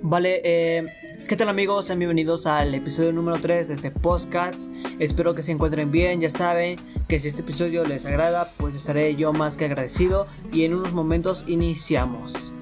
Vale, 0.00 0.40
eh, 0.44 0.86
¿qué 1.28 1.36
tal 1.36 1.48
amigos? 1.48 1.86
Sean 1.86 1.98
bienvenidos 1.98 2.46
al 2.46 2.72
episodio 2.72 3.12
número 3.12 3.38
3 3.40 3.66
de 3.66 3.74
este 3.74 3.90
podcast. 3.90 4.70
Espero 5.00 5.34
que 5.34 5.42
se 5.42 5.50
encuentren 5.50 5.90
bien, 5.90 6.20
ya 6.20 6.30
saben 6.30 6.78
que 7.08 7.18
si 7.18 7.26
este 7.26 7.42
episodio 7.42 7.84
les 7.84 8.06
agrada, 8.06 8.52
pues 8.58 8.76
estaré 8.76 9.16
yo 9.16 9.32
más 9.32 9.56
que 9.56 9.64
agradecido 9.64 10.26
y 10.52 10.62
en 10.62 10.74
unos 10.74 10.92
momentos 10.92 11.42
iniciamos. 11.48 12.52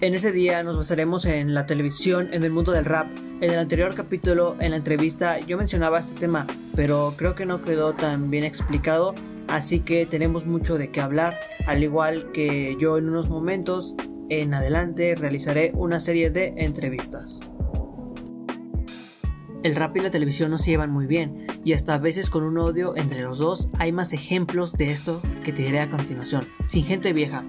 En 0.00 0.14
este 0.14 0.30
día 0.30 0.62
nos 0.62 0.76
basaremos 0.76 1.24
en 1.24 1.52
la 1.52 1.66
televisión 1.66 2.32
en 2.32 2.44
el 2.44 2.52
mundo 2.52 2.70
del 2.70 2.84
rap. 2.84 3.10
En 3.40 3.50
el 3.50 3.58
anterior 3.58 3.96
capítulo, 3.96 4.54
en 4.60 4.70
la 4.70 4.76
entrevista, 4.76 5.40
yo 5.40 5.58
mencionaba 5.58 5.98
este 5.98 6.18
tema, 6.18 6.46
pero 6.76 7.14
creo 7.16 7.34
que 7.34 7.44
no 7.44 7.62
quedó 7.62 7.94
tan 7.94 8.30
bien 8.30 8.44
explicado, 8.44 9.16
así 9.48 9.80
que 9.80 10.06
tenemos 10.06 10.46
mucho 10.46 10.78
de 10.78 10.92
qué 10.92 11.00
hablar, 11.00 11.40
al 11.66 11.82
igual 11.82 12.30
que 12.32 12.76
yo 12.78 12.98
en 12.98 13.08
unos 13.08 13.28
momentos 13.28 13.96
en 14.28 14.54
adelante 14.54 15.14
realizaré 15.14 15.72
una 15.74 16.00
serie 16.00 16.30
de 16.30 16.54
entrevistas. 16.56 17.40
El 19.62 19.76
rap 19.76 19.96
y 19.96 20.00
la 20.00 20.10
televisión 20.10 20.50
no 20.50 20.58
se 20.58 20.70
llevan 20.70 20.90
muy 20.90 21.06
bien 21.06 21.46
y 21.64 21.72
hasta 21.72 21.94
a 21.94 21.98
veces 21.98 22.30
con 22.30 22.42
un 22.42 22.58
odio 22.58 22.96
entre 22.96 23.22
los 23.22 23.38
dos 23.38 23.70
hay 23.78 23.92
más 23.92 24.12
ejemplos 24.12 24.72
de 24.72 24.90
esto 24.90 25.22
que 25.44 25.52
te 25.52 25.62
diré 25.62 25.78
a 25.78 25.88
continuación. 25.88 26.48
Sin 26.66 26.84
gente 26.84 27.12
vieja. 27.12 27.44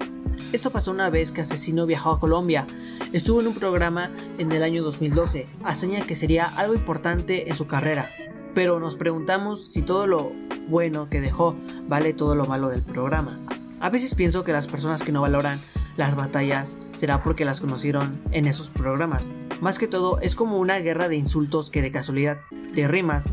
Esto 0.52 0.70
pasó 0.70 0.92
una 0.92 1.10
vez 1.10 1.32
que 1.32 1.40
Asesino 1.40 1.86
viajó 1.86 2.12
a 2.12 2.20
Colombia. 2.20 2.66
Estuvo 3.12 3.40
en 3.40 3.48
un 3.48 3.54
programa 3.54 4.12
en 4.38 4.52
el 4.52 4.62
año 4.62 4.84
2012, 4.84 5.48
hazaña 5.64 6.06
que 6.06 6.14
sería 6.14 6.46
algo 6.46 6.74
importante 6.74 7.48
en 7.48 7.56
su 7.56 7.66
carrera. 7.66 8.10
Pero 8.54 8.78
nos 8.78 8.94
preguntamos 8.94 9.72
si 9.72 9.82
todo 9.82 10.06
lo 10.06 10.30
bueno 10.68 11.08
que 11.10 11.20
dejó 11.20 11.56
vale 11.88 12.14
todo 12.14 12.36
lo 12.36 12.46
malo 12.46 12.68
del 12.68 12.82
programa. 12.82 13.40
A 13.80 13.90
veces 13.90 14.14
pienso 14.14 14.44
que 14.44 14.52
las 14.52 14.68
personas 14.68 15.02
que 15.02 15.10
no 15.10 15.20
valoran 15.20 15.60
las 15.96 16.14
batallas 16.14 16.78
será 16.96 17.22
porque 17.22 17.44
las 17.44 17.60
conocieron 17.60 18.20
en 18.32 18.46
esos 18.46 18.70
programas. 18.70 19.30
Más 19.60 19.78
que 19.78 19.88
todo 19.88 20.18
es 20.20 20.34
como 20.34 20.58
una 20.58 20.78
guerra 20.78 21.08
de 21.08 21.16
insultos 21.16 21.70
que 21.70 21.82
de 21.82 21.92
casualidad, 21.92 22.38
de 22.74 22.88
rimas, 22.88 23.24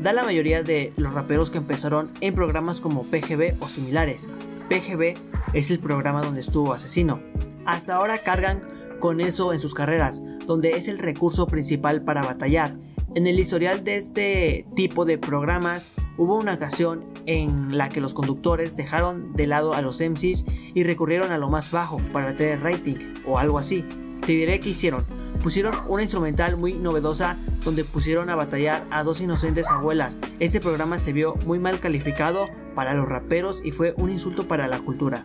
da 0.00 0.12
la 0.12 0.24
mayoría 0.24 0.62
de 0.62 0.92
los 0.96 1.14
raperos 1.14 1.50
que 1.50 1.58
empezaron 1.58 2.10
en 2.20 2.34
programas 2.34 2.80
como 2.80 3.04
PGB 3.04 3.56
o 3.60 3.68
similares. 3.68 4.28
PGB 4.68 5.14
es 5.52 5.70
el 5.70 5.78
programa 5.78 6.22
donde 6.22 6.40
estuvo 6.40 6.72
Asesino. 6.72 7.20
Hasta 7.64 7.96
ahora 7.96 8.22
cargan 8.22 8.62
con 9.00 9.20
eso 9.20 9.52
en 9.52 9.60
sus 9.60 9.74
carreras, 9.74 10.22
donde 10.46 10.72
es 10.72 10.88
el 10.88 10.98
recurso 10.98 11.46
principal 11.46 12.02
para 12.02 12.22
batallar. 12.22 12.76
En 13.14 13.26
el 13.26 13.38
historial 13.38 13.84
de 13.84 13.96
este 13.96 14.66
tipo 14.74 15.04
de 15.04 15.18
programas 15.18 15.88
hubo 16.16 16.36
una 16.36 16.54
ocasión 16.54 17.04
en 17.26 17.76
la 17.76 17.88
que 17.88 18.00
los 18.00 18.14
conductores 18.14 18.76
dejaron 18.76 19.32
de 19.34 19.46
lado 19.46 19.74
a 19.74 19.82
los 19.82 20.00
MCs 20.00 20.44
y 20.74 20.82
recurrieron 20.84 21.32
a 21.32 21.38
lo 21.38 21.48
más 21.48 21.70
bajo 21.70 21.98
para 22.12 22.36
tener 22.36 22.62
rating 22.62 22.96
o 23.26 23.38
algo 23.38 23.58
así. 23.58 23.84
Te 24.24 24.32
diré 24.32 24.60
que 24.60 24.70
hicieron. 24.70 25.04
Pusieron 25.42 25.74
una 25.88 26.02
instrumental 26.02 26.56
muy 26.56 26.72
novedosa 26.74 27.38
donde 27.64 27.84
pusieron 27.84 28.30
a 28.30 28.34
batallar 28.34 28.86
a 28.90 29.04
dos 29.04 29.20
inocentes 29.20 29.68
abuelas. 29.68 30.18
Este 30.40 30.60
programa 30.60 30.98
se 30.98 31.12
vio 31.12 31.34
muy 31.46 31.58
mal 31.58 31.78
calificado 31.80 32.48
para 32.74 32.94
los 32.94 33.08
raperos 33.08 33.64
y 33.64 33.72
fue 33.72 33.94
un 33.96 34.10
insulto 34.10 34.48
para 34.48 34.66
la 34.66 34.80
cultura. 34.80 35.24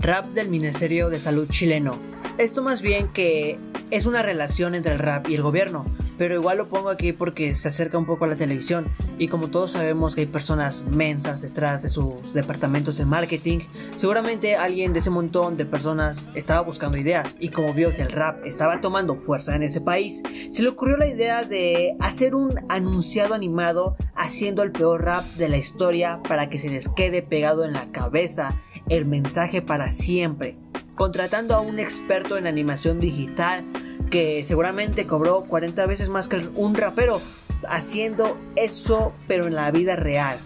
Rap 0.00 0.26
del 0.32 0.48
Ministerio 0.48 1.10
de 1.10 1.18
Salud 1.18 1.48
chileno. 1.48 1.98
Esto 2.38 2.62
más 2.62 2.82
bien 2.82 3.08
que 3.08 3.58
es 3.90 4.06
una 4.06 4.22
relación 4.22 4.74
entre 4.74 4.92
el 4.92 4.98
rap 4.98 5.28
y 5.28 5.34
el 5.34 5.42
gobierno, 5.42 5.86
pero 6.18 6.34
igual 6.34 6.58
lo 6.58 6.68
pongo 6.68 6.90
aquí 6.90 7.12
porque 7.12 7.54
se 7.54 7.68
acerca 7.68 7.96
un 7.96 8.04
poco 8.04 8.24
a 8.24 8.28
la 8.28 8.34
televisión. 8.34 8.88
Y 9.18 9.28
como 9.28 9.48
todos 9.48 9.72
sabemos 9.72 10.14
que 10.14 10.22
hay 10.22 10.26
personas 10.26 10.82
mensas 10.82 11.40
detrás 11.40 11.82
de 11.82 11.88
sus 11.88 12.34
departamentos 12.34 12.98
de 12.98 13.06
marketing, 13.06 13.60
seguramente 13.96 14.56
alguien 14.56 14.92
de 14.92 14.98
ese 14.98 15.10
montón 15.10 15.56
de 15.56 15.64
personas 15.64 16.28
estaba 16.34 16.60
buscando 16.60 16.98
ideas. 16.98 17.36
Y 17.38 17.50
como 17.50 17.72
vio 17.72 17.94
que 17.94 18.02
el 18.02 18.12
rap 18.12 18.44
estaba 18.44 18.80
tomando 18.80 19.14
fuerza 19.14 19.54
en 19.54 19.62
ese 19.62 19.80
país, 19.80 20.22
se 20.50 20.62
le 20.62 20.68
ocurrió 20.68 20.96
la 20.96 21.06
idea 21.06 21.44
de 21.44 21.96
hacer 22.00 22.34
un 22.34 22.54
anunciado 22.68 23.34
animado 23.34 23.96
haciendo 24.14 24.62
el 24.62 24.72
peor 24.72 25.04
rap 25.04 25.24
de 25.36 25.48
la 25.48 25.56
historia 25.56 26.20
para 26.26 26.48
que 26.48 26.58
se 26.58 26.68
les 26.68 26.88
quede 26.88 27.22
pegado 27.22 27.64
en 27.64 27.72
la 27.72 27.90
cabeza 27.92 28.60
el 28.88 29.06
mensaje 29.06 29.62
para 29.62 29.90
siempre 29.90 30.56
contratando 30.98 31.54
a 31.54 31.60
un 31.60 31.78
experto 31.78 32.36
en 32.36 32.46
animación 32.46 32.98
digital 33.00 33.64
que 34.10 34.42
seguramente 34.44 35.06
cobró 35.06 35.44
40 35.44 35.86
veces 35.86 36.08
más 36.08 36.28
que 36.28 36.48
un 36.54 36.74
rapero 36.74 37.20
haciendo 37.68 38.36
eso 38.56 39.12
pero 39.26 39.46
en 39.46 39.54
la 39.54 39.70
vida 39.70 39.96
real. 39.96 40.38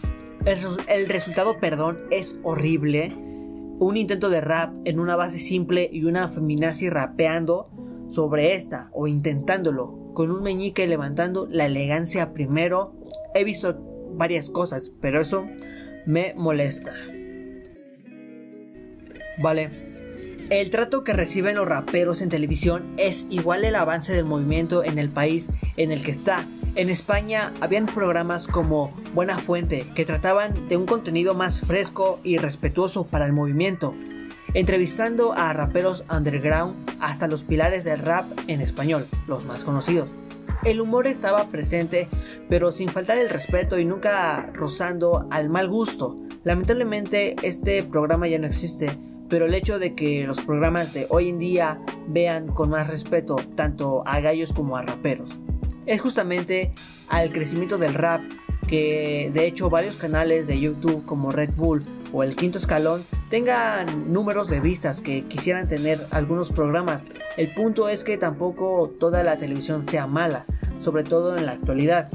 El, 0.45 1.09
resultado, 1.09 1.59
perdón, 1.59 2.01
es 2.11 2.39
horrible. 2.43 3.11
Un 3.79 3.97
intento 3.97 4.29
de 4.29 4.41
rap 4.41 4.75
en 4.85 5.01
una 5.01 5.17
base 5.17 5.39
simple 5.39 5.89
y 5.91 6.05
una 6.05 6.29
feminazi 6.29 6.89
rapeando 6.89 7.71
sobre 8.09 8.55
esta 8.55 8.91
o 8.93 9.07
intentándolo 9.07 10.13
con 10.15 10.31
un 10.31 10.43
meñique 10.43 10.87
levantando 10.87 11.47
la 11.49 11.67
elegancia 11.67 12.35
primero. 12.35 12.95
He 13.35 13.45
visto 13.45 13.79
varias 14.15 14.51
cosas, 14.51 14.93
pero 15.01 15.21
eso 15.21 15.47
me 16.07 16.35
molesta. 16.37 16.93
Vale, 19.41 19.92
el 20.61 20.69
trato 20.69 21.03
que 21.03 21.15
reciben 21.15 21.57
los 21.57 21.67
raperos 21.67 22.21
en 22.21 22.29
televisión 22.29 22.93
es 22.99 23.27
igual 23.31 23.65
el 23.65 23.75
avance 23.75 24.13
del 24.13 24.27
movimiento 24.27 24.85
en 24.85 24.99
el 24.99 25.09
país 25.09 25.51
en 25.79 25.91
el 25.91 26.05
que 26.05 26.11
está. 26.11 26.47
En 26.75 26.91
España 26.91 27.55
habían 27.63 27.87
programas 27.87 28.49
como 28.49 28.95
Buena 29.15 29.39
Fuente 29.39 29.87
que 29.95 30.05
trataban 30.05 30.69
de 30.69 30.77
un 30.77 30.85
contenido 30.85 31.33
más 31.33 31.63
fresco 31.63 32.21
y 32.23 32.37
respetuoso 32.37 33.07
para 33.07 33.25
el 33.25 33.33
movimiento, 33.33 33.95
entrevistando 34.53 35.33
a 35.33 35.55
raperos 35.55 36.05
underground 36.15 36.77
hasta 37.01 37.29
los 37.29 37.45
pilares 37.45 37.85
del 37.85 38.01
rap 38.01 38.27
en 38.47 38.61
español, 38.61 39.07
los 39.27 39.47
más 39.47 39.65
conocidos. 39.65 40.11
El 40.65 40.83
humor 40.83 41.07
estaba 41.07 41.49
presente, 41.49 42.11
pero 42.51 42.73
sin 42.73 42.91
faltar 42.91 43.17
el 43.17 43.31
respeto 43.31 43.79
y 43.79 43.87
nunca 43.87 44.51
rozando 44.53 45.27
al 45.31 45.49
mal 45.49 45.71
gusto. 45.71 46.19
Lamentablemente 46.45 47.37
este 47.43 47.83
programa 47.85 48.29
ya 48.29 48.39
no 48.39 48.47
existe, 48.47 48.91
pero 49.33 49.47
el 49.47 49.55
hecho 49.55 49.79
de 49.79 49.95
que 49.95 50.27
los 50.27 50.43
programas 50.43 50.93
de 50.93 51.07
hoy 51.09 51.31
en 51.31 51.39
día 51.39 51.81
vean 52.07 52.49
con 52.49 52.69
más 52.69 52.89
respeto 52.89 53.37
tanto 53.55 54.03
a 54.07 54.21
gallos 54.21 54.53
como 54.53 54.77
a 54.77 54.83
raperos 54.83 55.39
es 55.87 56.03
justamente 56.03 56.71
al 57.09 57.33
crecimiento 57.33 57.79
del 57.79 57.95
rap 57.95 58.21
que 58.69 59.31
de 59.33 59.47
hecho 59.47 59.71
varios 59.71 59.97
canales 59.97 60.47
de 60.47 60.61
YouTube 60.61 61.07
como 61.07 61.33
Red 61.33 61.55
Bull 61.57 61.83
o 62.13 62.23
el 62.23 62.37
Quinto 62.37 62.59
Escalón 62.59 63.07
tengan 63.31 64.13
números 64.13 64.51
de 64.51 64.61
vistas 64.61 65.01
que 65.01 65.25
quisieran 65.25 65.67
tener 65.67 66.07
algunos 66.11 66.53
programas. 66.53 67.07
El 67.39 67.55
punto 67.55 67.89
es 67.89 68.05
que 68.05 68.19
tampoco 68.19 68.95
toda 69.01 69.23
la 69.23 69.39
televisión 69.39 69.83
sea 69.83 70.07
mala, 70.07 70.45
sobre 70.79 71.05
todo 71.05 71.39
en 71.39 71.47
la 71.47 71.53
actualidad 71.53 72.11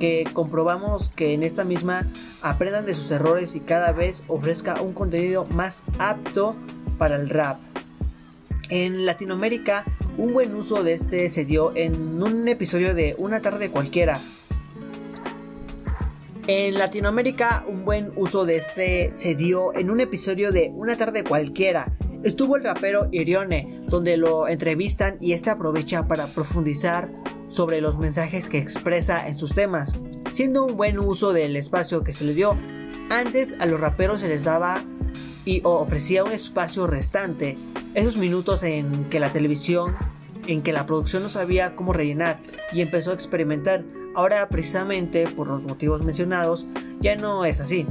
que 0.00 0.26
comprobamos 0.32 1.10
que 1.14 1.34
en 1.34 1.44
esta 1.44 1.62
misma 1.62 2.10
aprendan 2.42 2.86
de 2.86 2.94
sus 2.94 3.08
errores 3.12 3.54
y 3.54 3.60
cada 3.60 3.92
vez 3.92 4.24
ofrezca 4.26 4.82
un 4.82 4.92
contenido 4.92 5.44
más 5.44 5.84
apto 6.00 6.56
para 6.98 7.14
el 7.14 7.28
rap. 7.28 7.60
En 8.68 9.06
Latinoamérica, 9.06 9.84
un 10.16 10.32
buen 10.32 10.54
uso 10.54 10.82
de 10.82 10.94
este 10.94 11.28
se 11.28 11.44
dio 11.44 11.72
en 11.76 12.22
un 12.22 12.48
episodio 12.48 12.94
de 12.94 13.14
Una 13.18 13.40
tarde 13.40 13.70
cualquiera. 13.70 14.20
En 16.46 16.78
Latinoamérica, 16.78 17.64
un 17.68 17.84
buen 17.84 18.12
uso 18.16 18.44
de 18.46 18.56
este 18.56 19.12
se 19.12 19.34
dio 19.34 19.74
en 19.74 19.90
un 19.90 20.00
episodio 20.00 20.50
de 20.50 20.72
Una 20.74 20.96
tarde 20.96 21.22
cualquiera. 21.22 21.92
Estuvo 22.22 22.56
el 22.56 22.64
rapero 22.64 23.08
Irione, 23.12 23.80
donde 23.88 24.18
lo 24.18 24.46
entrevistan 24.46 25.16
y 25.20 25.32
este 25.32 25.48
aprovecha 25.48 26.06
para 26.06 26.26
profundizar 26.26 27.10
sobre 27.48 27.80
los 27.80 27.96
mensajes 27.96 28.46
que 28.46 28.58
expresa 28.58 29.26
en 29.26 29.38
sus 29.38 29.54
temas, 29.54 29.96
siendo 30.32 30.64
un 30.64 30.76
buen 30.76 30.98
uso 30.98 31.32
del 31.32 31.56
espacio 31.56 32.04
que 32.04 32.12
se 32.12 32.24
le 32.24 32.34
dio. 32.34 32.58
Antes 33.08 33.54
a 33.58 33.64
los 33.64 33.80
raperos 33.80 34.20
se 34.20 34.28
les 34.28 34.44
daba 34.44 34.84
y 35.46 35.62
ofrecía 35.64 36.22
un 36.22 36.32
espacio 36.32 36.86
restante, 36.86 37.56
esos 37.94 38.18
minutos 38.18 38.62
en 38.64 39.08
que 39.08 39.18
la 39.18 39.32
televisión, 39.32 39.96
en 40.46 40.60
que 40.60 40.74
la 40.74 40.84
producción 40.84 41.22
no 41.22 41.30
sabía 41.30 41.74
cómo 41.74 41.94
rellenar 41.94 42.40
y 42.70 42.82
empezó 42.82 43.12
a 43.12 43.14
experimentar. 43.14 43.82
Ahora 44.14 44.46
precisamente 44.50 45.26
por 45.26 45.48
los 45.48 45.64
motivos 45.64 46.02
mencionados 46.02 46.66
ya 47.00 47.16
no 47.16 47.46
es 47.46 47.60
así. 47.60 47.86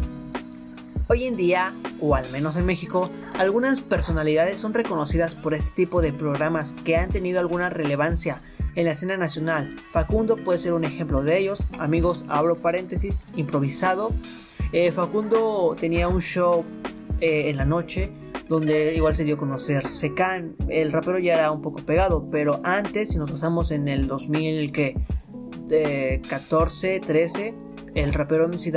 Hoy 1.11 1.23
en 1.23 1.35
día, 1.35 1.73
o 1.99 2.13
al 2.13 2.29
menos 2.29 2.55
en 2.55 2.67
México, 2.67 3.09
algunas 3.35 3.81
personalidades 3.81 4.59
son 4.59 4.75
reconocidas 4.75 5.33
por 5.33 5.55
este 5.55 5.71
tipo 5.71 6.03
de 6.03 6.13
programas 6.13 6.75
que 6.85 6.97
han 6.97 7.09
tenido 7.09 7.39
alguna 7.39 7.71
relevancia 7.71 8.37
en 8.75 8.85
la 8.85 8.91
escena 8.91 9.17
nacional. 9.17 9.75
Facundo 9.91 10.35
puede 10.35 10.59
ser 10.59 10.73
un 10.73 10.83
ejemplo 10.83 11.23
de 11.23 11.39
ellos. 11.39 11.63
Amigos, 11.79 12.25
abro 12.27 12.61
paréntesis, 12.61 13.25
improvisado. 13.35 14.13
Eh, 14.71 14.91
Facundo 14.91 15.75
tenía 15.79 16.07
un 16.07 16.21
show 16.21 16.63
eh, 17.21 17.49
en 17.49 17.57
la 17.57 17.65
noche 17.65 18.11
donde 18.47 18.93
igual 18.93 19.15
se 19.15 19.23
dio 19.23 19.33
a 19.33 19.39
conocer 19.39 19.87
Secan. 19.87 20.55
El 20.67 20.91
rapero 20.91 21.17
ya 21.17 21.33
era 21.33 21.49
un 21.49 21.63
poco 21.63 21.83
pegado, 21.83 22.29
pero 22.29 22.61
antes, 22.63 23.09
si 23.09 23.17
nos 23.17 23.31
pasamos 23.31 23.71
en 23.71 23.87
el 23.87 24.05
2014, 24.05 26.99
13, 26.99 27.55
el 27.95 28.13
rapero 28.13 28.47
MC 28.47 28.71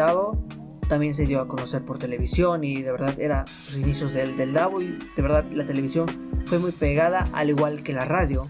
también 0.92 1.14
se 1.14 1.24
dio 1.24 1.40
a 1.40 1.48
conocer 1.48 1.86
por 1.86 1.96
televisión 1.96 2.64
y 2.64 2.82
de 2.82 2.92
verdad 2.92 3.18
era 3.18 3.46
sus 3.58 3.78
inicios 3.78 4.12
del, 4.12 4.36
del 4.36 4.50
y 4.50 4.98
de 5.16 5.22
verdad 5.22 5.42
la 5.50 5.64
televisión 5.64 6.06
fue 6.44 6.58
muy 6.58 6.70
pegada 6.70 7.30
al 7.32 7.48
igual 7.48 7.82
que 7.82 7.94
la 7.94 8.04
radio. 8.04 8.46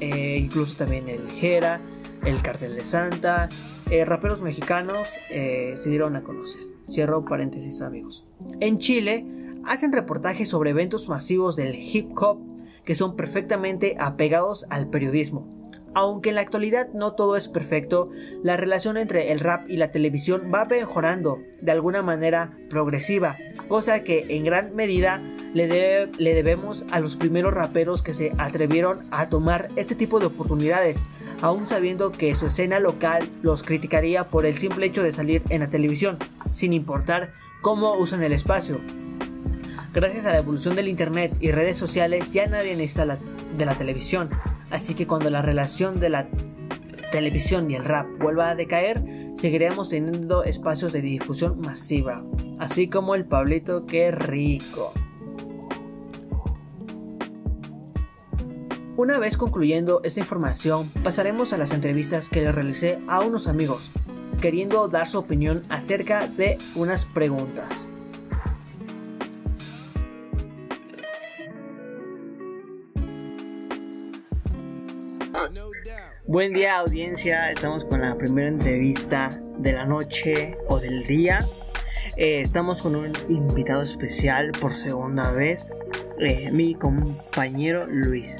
Eh, 0.00 0.36
incluso 0.36 0.76
también 0.76 1.08
el 1.08 1.30
Jera, 1.30 1.80
el 2.22 2.42
Cartel 2.42 2.74
de 2.74 2.84
Santa, 2.84 3.48
eh, 3.88 4.04
raperos 4.04 4.42
mexicanos 4.42 5.08
eh, 5.30 5.76
se 5.78 5.88
dieron 5.88 6.16
a 6.16 6.22
conocer. 6.22 6.60
Cierro 6.86 7.24
paréntesis 7.24 7.80
amigos. 7.80 8.26
En 8.60 8.78
Chile 8.78 9.24
hacen 9.64 9.90
reportajes 9.90 10.50
sobre 10.50 10.72
eventos 10.72 11.08
masivos 11.08 11.56
del 11.56 11.74
hip 11.74 12.10
hop 12.14 12.38
que 12.84 12.94
son 12.94 13.16
perfectamente 13.16 13.96
apegados 13.98 14.66
al 14.68 14.90
periodismo. 14.90 15.48
Aunque 15.96 16.28
en 16.28 16.34
la 16.34 16.42
actualidad 16.42 16.88
no 16.92 17.14
todo 17.14 17.36
es 17.36 17.48
perfecto, 17.48 18.10
la 18.42 18.58
relación 18.58 18.98
entre 18.98 19.32
el 19.32 19.40
rap 19.40 19.66
y 19.66 19.78
la 19.78 19.92
televisión 19.92 20.52
va 20.54 20.66
mejorando 20.66 21.42
de 21.62 21.72
alguna 21.72 22.02
manera 22.02 22.52
progresiva, 22.68 23.38
cosa 23.66 24.00
que 24.00 24.26
en 24.28 24.44
gran 24.44 24.74
medida 24.76 25.22
le, 25.54 25.66
debemos 26.18 26.84
a 26.90 27.00
los 27.00 27.16
primeros 27.16 27.54
raperos 27.54 28.02
que 28.02 28.12
se 28.12 28.34
atrevieron 28.36 29.06
a 29.10 29.30
tomar 29.30 29.70
este 29.76 29.94
tipo 29.94 30.20
de 30.20 30.26
oportunidades, 30.26 30.98
aún 31.40 31.66
sabiendo 31.66 32.12
que 32.12 32.34
su 32.34 32.48
escena 32.48 32.78
local 32.78 33.30
los 33.40 33.62
criticaría 33.62 34.28
por 34.28 34.44
el 34.44 34.58
simple 34.58 34.84
hecho 34.84 35.02
de 35.02 35.12
salir 35.12 35.44
en 35.48 35.60
la 35.60 35.70
televisión, 35.70 36.18
sin 36.52 36.74
importar 36.74 37.32
cómo 37.62 37.94
usan 37.94 38.22
el 38.22 38.34
espacio. 38.34 38.82
Gracias 39.94 40.26
a 40.26 40.32
la 40.32 40.40
evolución 40.40 40.76
del 40.76 40.88
Internet 40.88 41.34
y 41.40 41.52
redes 41.52 41.78
sociales 41.78 42.32
ya 42.32 42.46
nadie 42.46 42.76
necesita 42.76 43.18
de 43.56 43.64
la 43.64 43.76
televisión, 43.76 44.28
así 44.76 44.94
que 44.94 45.06
cuando 45.06 45.30
la 45.30 45.40
relación 45.40 45.98
de 46.00 46.10
la 46.10 46.28
televisión 47.10 47.70
y 47.70 47.76
el 47.76 47.84
rap 47.84 48.06
vuelva 48.20 48.50
a 48.50 48.54
decaer, 48.54 49.02
seguiremos 49.34 49.88
teniendo 49.88 50.44
espacios 50.44 50.92
de 50.92 51.00
difusión 51.00 51.58
masiva, 51.60 52.22
así 52.58 52.88
como 52.88 53.14
el 53.14 53.24
Pablito 53.24 53.86
que 53.86 54.10
rico. 54.10 54.92
Una 58.98 59.18
vez 59.18 59.38
concluyendo 59.38 60.02
esta 60.04 60.20
información, 60.20 60.90
pasaremos 61.02 61.54
a 61.54 61.58
las 61.58 61.70
entrevistas 61.70 62.28
que 62.28 62.42
le 62.42 62.52
realicé 62.52 62.98
a 63.08 63.20
unos 63.20 63.48
amigos, 63.48 63.90
queriendo 64.42 64.88
dar 64.88 65.08
su 65.08 65.18
opinión 65.18 65.64
acerca 65.70 66.26
de 66.26 66.58
unas 66.74 67.06
preguntas. 67.06 67.88
Buen 76.28 76.52
día 76.54 76.78
audiencia, 76.78 77.52
estamos 77.52 77.84
con 77.84 78.00
la 78.00 78.18
primera 78.18 78.48
entrevista 78.48 79.40
de 79.58 79.72
la 79.72 79.86
noche 79.86 80.58
o 80.66 80.80
del 80.80 81.06
día. 81.06 81.38
Eh, 82.16 82.40
estamos 82.40 82.82
con 82.82 82.96
un 82.96 83.12
invitado 83.28 83.82
especial 83.82 84.50
por 84.60 84.74
segunda 84.74 85.30
vez, 85.30 85.72
eh, 86.18 86.50
mi 86.50 86.74
compañero 86.74 87.86
Luis. 87.86 88.38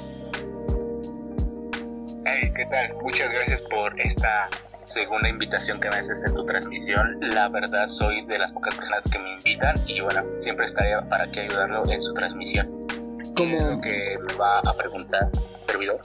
Hey, 2.25 2.51
¿qué 2.53 2.65
tal? 2.69 2.93
Muchas 3.01 3.31
gracias 3.31 3.61
por 3.61 3.97
esta 4.01 4.49
segunda 4.83 5.29
invitación 5.29 5.79
que 5.79 5.89
me 5.89 5.95
haces 5.95 6.25
en 6.25 6.33
tu 6.33 6.45
transmisión. 6.45 7.21
La 7.21 7.47
verdad 7.47 7.87
soy 7.87 8.25
de 8.25 8.37
las 8.37 8.51
pocas 8.51 8.75
personas 8.75 9.07
que 9.09 9.17
me 9.17 9.35
invitan 9.35 9.75
y 9.87 10.01
bueno, 10.01 10.25
siempre 10.39 10.65
estaré 10.65 10.91
para 11.07 11.25
que 11.31 11.39
ayudarlo 11.39 11.89
en 11.89 12.01
su 12.01 12.13
transmisión. 12.13 12.85
¿Cómo? 13.33 13.79
que 13.79 14.17
me 14.27 14.33
va 14.33 14.59
a 14.59 14.73
preguntar, 14.75 15.29
servidor? 15.67 16.01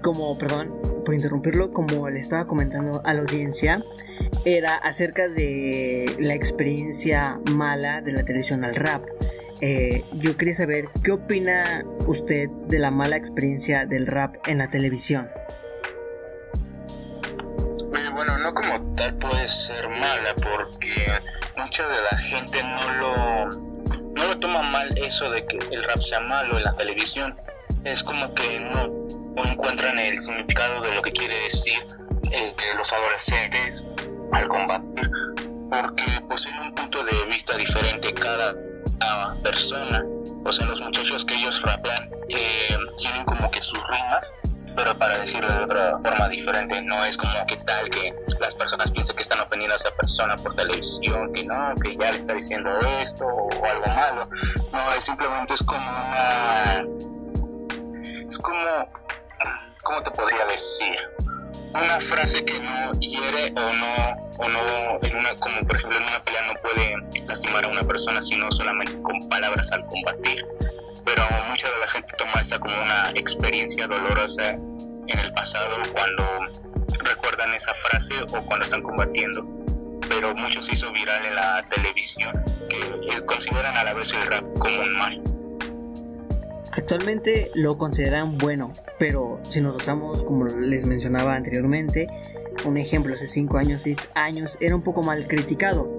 Como, 0.00 0.38
perdón, 0.38 0.97
por 1.08 1.14
interrumpirlo, 1.14 1.70
como 1.70 2.10
le 2.10 2.18
estaba 2.18 2.46
comentando 2.46 3.00
a 3.02 3.14
la 3.14 3.20
audiencia, 3.20 3.82
era 4.44 4.74
acerca 4.74 5.26
de 5.26 6.14
la 6.18 6.34
experiencia 6.34 7.40
mala 7.50 8.02
de 8.02 8.12
la 8.12 8.24
televisión 8.26 8.62
al 8.62 8.74
rap. 8.74 9.06
Eh, 9.62 10.04
yo 10.12 10.36
quería 10.36 10.54
saber 10.54 10.90
qué 11.02 11.12
opina 11.12 11.82
usted 12.06 12.50
de 12.66 12.78
la 12.78 12.90
mala 12.90 13.16
experiencia 13.16 13.86
del 13.86 14.06
rap 14.06 14.36
en 14.46 14.58
la 14.58 14.68
televisión. 14.68 15.30
Eh, 17.94 18.10
bueno, 18.12 18.36
no 18.36 18.52
como 18.52 18.94
tal 18.94 19.16
puede 19.16 19.48
ser 19.48 19.88
mala 19.88 20.34
porque 20.34 20.92
mucha 21.56 21.88
de 21.88 22.02
la 22.12 22.18
gente 22.18 22.58
no 22.62 22.92
lo, 23.00 23.46
no 24.14 24.26
lo 24.26 24.38
toma 24.38 24.60
mal 24.60 24.90
eso 24.98 25.30
de 25.30 25.42
que 25.46 25.56
el 25.74 25.84
rap 25.84 26.02
sea 26.02 26.20
malo 26.20 26.58
en 26.58 26.64
la 26.64 26.76
televisión. 26.76 27.34
Es 27.84 28.02
como 28.02 28.34
que 28.34 28.60
no 28.60 29.07
encuentran 29.44 29.98
el 29.98 30.20
significado 30.20 30.82
de 30.82 30.94
lo 30.94 31.02
que 31.02 31.12
quiere 31.12 31.34
decir 31.40 31.78
eh, 32.30 32.54
los 32.76 32.92
adolescentes 32.92 33.84
al 34.32 34.48
combatir, 34.48 35.10
porque 35.70 36.04
poseen 36.28 36.58
un 36.60 36.74
punto 36.74 37.02
de 37.04 37.24
vista 37.30 37.56
diferente 37.56 38.12
cada, 38.12 38.54
persona. 39.42 40.04
O 40.44 40.52
sea, 40.52 40.66
los 40.66 40.80
muchachos 40.80 41.24
que 41.24 41.34
ellos 41.34 41.62
rapean 41.62 42.02
eh, 42.28 42.76
tienen 42.98 43.24
como 43.24 43.50
que 43.50 43.62
sus 43.62 43.78
rimas, 43.88 44.34
pero 44.76 44.96
para 44.98 45.18
decirlo 45.18 45.48
de 45.52 45.64
otra 45.64 45.98
forma 46.04 46.28
diferente, 46.28 46.82
no 46.82 47.04
es 47.04 47.16
como 47.16 47.46
que 47.46 47.56
tal 47.56 47.88
que 47.90 48.14
las 48.40 48.54
personas 48.54 48.90
piensen 48.90 49.16
que 49.16 49.22
están 49.22 49.40
ofendiendo 49.40 49.74
a 49.74 49.76
esa 49.76 49.90
persona 49.92 50.36
por 50.36 50.54
televisión, 50.54 51.32
que 51.32 51.44
no, 51.44 51.74
que 51.76 51.96
ya 51.96 52.10
le 52.10 52.18
está 52.18 52.34
diciendo 52.34 52.70
esto 53.02 53.24
o 53.26 53.64
algo 53.64 53.86
malo. 53.86 54.28
No, 54.72 54.92
es 54.94 55.04
simplemente 55.04 55.54
es 55.54 55.62
como 55.62 55.90
una... 55.90 56.84
Es 58.28 58.38
como 58.38 58.88
¿cómo 59.88 60.02
te 60.02 60.10
podría 60.10 60.44
decir? 60.44 60.98
Una 61.72 61.98
frase 61.98 62.44
que 62.44 62.58
no 62.58 62.92
hiere 63.00 63.54
o 63.56 63.72
no, 63.72 64.28
o 64.36 64.48
no 64.48 64.60
en 65.02 65.16
una, 65.16 65.34
como 65.36 65.66
por 65.66 65.76
ejemplo 65.76 65.96
en 65.96 66.04
una 66.04 66.22
pelea 66.22 66.42
no 66.42 66.60
puede 66.60 67.24
lastimar 67.26 67.64
a 67.64 67.68
una 67.68 67.82
persona, 67.82 68.20
sino 68.20 68.52
solamente 68.52 69.00
con 69.00 69.18
palabras 69.30 69.72
al 69.72 69.86
combatir. 69.86 70.44
Pero 71.06 71.22
mucha 71.48 71.70
de 71.70 71.78
la 71.78 71.88
gente 71.88 72.14
toma 72.18 72.40
esta 72.42 72.58
como 72.58 72.74
una 72.82 73.10
experiencia 73.14 73.86
dolorosa 73.86 74.50
en 74.50 75.18
el 75.18 75.32
pasado 75.32 75.76
cuando 75.94 76.22
recuerdan 76.98 77.54
esa 77.54 77.72
frase 77.72 78.14
o 78.20 78.42
cuando 78.44 78.64
están 78.64 78.82
combatiendo. 78.82 79.42
Pero 80.06 80.34
mucho 80.34 80.60
se 80.60 80.72
hizo 80.72 80.92
viral 80.92 81.24
en 81.24 81.34
la 81.34 81.62
televisión, 81.70 82.44
que 82.68 83.24
consideran 83.24 83.74
a 83.74 83.84
la 83.84 83.94
vez 83.94 84.12
el 84.12 84.22
rap 84.26 84.44
como 84.58 84.82
un 84.82 84.98
mal. 84.98 85.37
Actualmente 86.78 87.50
lo 87.56 87.76
consideran 87.76 88.38
bueno, 88.38 88.72
pero 89.00 89.40
si 89.42 89.60
nos 89.60 89.74
usamos 89.74 90.22
como 90.22 90.44
les 90.44 90.86
mencionaba 90.86 91.34
anteriormente, 91.34 92.06
un 92.64 92.76
ejemplo 92.76 93.14
hace 93.14 93.26
5 93.26 93.58
años, 93.58 93.82
6 93.82 94.10
años 94.14 94.56
era 94.60 94.76
un 94.76 94.84
poco 94.84 95.02
mal 95.02 95.26
criticado. 95.26 95.90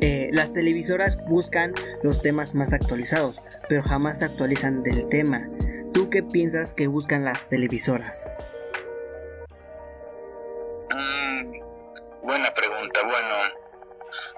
Eh, 0.00 0.28
las 0.30 0.52
televisoras 0.52 1.18
buscan 1.26 1.74
los 2.04 2.22
temas 2.22 2.54
más 2.54 2.72
actualizados, 2.72 3.42
pero 3.68 3.82
jamás 3.82 4.20
se 4.20 4.26
actualizan 4.26 4.84
del 4.84 5.08
tema. 5.08 5.48
¿Tú 5.92 6.08
qué 6.08 6.22
piensas 6.22 6.72
que 6.72 6.86
buscan 6.86 7.24
las 7.24 7.48
televisoras? 7.48 8.28
Mm, 10.88 12.22
buena 12.22 12.54
pregunta. 12.54 13.02
Bueno, 13.02 13.34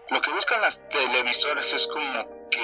lo 0.09 0.23
que 0.23 0.33
buscan 0.33 0.63
las 0.63 0.89
televisoras 0.89 1.75
es 1.75 1.87
como 1.89 2.49
que 2.49 2.59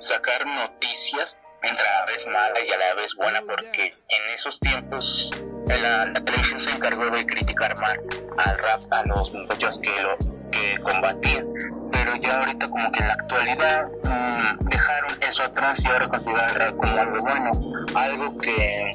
sacar 0.00 0.46
noticias 0.46 1.38
a 1.70 2.00
la 2.00 2.06
vez 2.06 2.26
mala 2.26 2.60
y 2.66 2.70
a 2.70 2.78
la 2.78 2.94
vez 2.94 3.14
buena, 3.14 3.42
porque 3.42 3.94
en 4.08 4.34
esos 4.34 4.60
tiempos 4.60 5.32
la, 5.66 6.12
televisión 6.12 6.60
se 6.60 6.70
encargó 6.70 7.10
de 7.10 7.26
criticar 7.26 7.78
mal 7.78 8.00
al 8.38 8.58
rap, 8.58 8.80
a 8.92 9.04
los 9.04 9.32
muchachos 9.32 9.78
que 9.78 10.02
lo 10.02 10.16
que 10.50 10.80
combatían, 10.82 11.46
pero 11.90 12.16
ya 12.16 12.40
ahorita 12.40 12.68
como 12.68 12.92
que 12.92 13.00
en 13.00 13.08
la 13.08 13.14
actualidad 13.14 13.86
mm, 14.02 14.68
dejaron 14.68 15.18
eso 15.28 15.42
atrás 15.44 15.82
y 15.84 15.88
ahora 15.88 16.08
consideran 16.08 16.50
el 16.50 16.54
rap 16.56 16.76
como 16.76 16.98
algo 16.98 17.20
bueno, 17.22 17.50
algo 17.94 18.38
que 18.38 18.92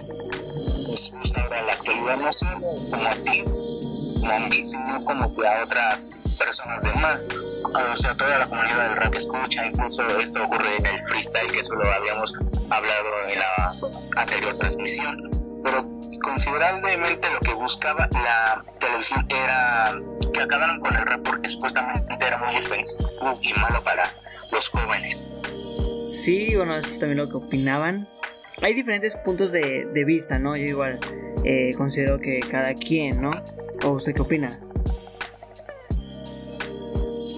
pues, 0.87 1.11
ahora 1.37 1.59
en 1.59 1.67
la 1.67 1.73
actualidad 1.73 2.17
no 2.17 2.33
solo 2.33 2.59
como 2.91 3.09
a 3.09 3.15
ti, 3.15 3.43
como 4.19 4.31
a 4.31 4.39
mí, 4.39 4.65
sino 4.65 5.05
como 5.05 5.35
que 5.35 5.47
a 5.47 5.63
otras 5.63 6.07
personas 6.37 6.81
de 6.81 6.93
más. 6.99 7.29
O 7.91 7.95
sea, 7.95 8.15
toda 8.15 8.39
la 8.39 8.47
comunidad 8.47 8.89
del 8.89 8.97
rap 8.97 9.13
escucha, 9.13 9.65
incluso 9.65 10.19
esto 10.19 10.43
ocurre 10.43 10.77
en 10.77 10.85
el 10.85 11.07
freestyle, 11.07 11.51
que 11.51 11.59
eso 11.59 11.73
lo 11.75 11.91
habíamos 11.91 12.33
hablado 12.69 13.29
en 13.29 13.39
la 13.39 14.21
anterior 14.21 14.57
transmisión. 14.57 15.29
Pero 15.63 15.85
considerablemente 16.23 17.27
lo 17.33 17.39
que 17.39 17.53
buscaba 17.53 18.07
la 18.11 18.63
televisión 18.79 19.25
era 19.29 19.99
que 20.33 20.41
acabaran 20.41 20.79
con 20.79 20.95
el 20.95 21.01
rap 21.01 21.21
porque 21.23 21.49
supuestamente 21.49 22.17
era 22.25 22.37
muy 22.37 22.55
ofensivo 22.55 23.39
y 23.41 23.53
malo 23.53 23.81
para 23.83 24.09
los 24.51 24.69
jóvenes. 24.69 25.25
Sí, 26.11 26.55
bueno, 26.55 26.77
es 26.77 26.87
también 26.99 27.17
lo 27.17 27.29
que 27.29 27.37
opinaban. 27.37 28.07
Hay 28.61 28.73
diferentes 28.73 29.15
puntos 29.17 29.51
de, 29.51 29.85
de 29.85 30.05
vista, 30.05 30.39
¿no? 30.39 30.55
Yo 30.57 30.65
igual 30.65 30.99
eh, 31.43 31.73
considero 31.77 32.19
que 32.19 32.39
cada 32.39 32.73
quien, 32.73 33.21
¿no? 33.21 33.31
¿O 33.83 33.91
usted 33.91 34.13
qué 34.13 34.21
opina? 34.21 34.59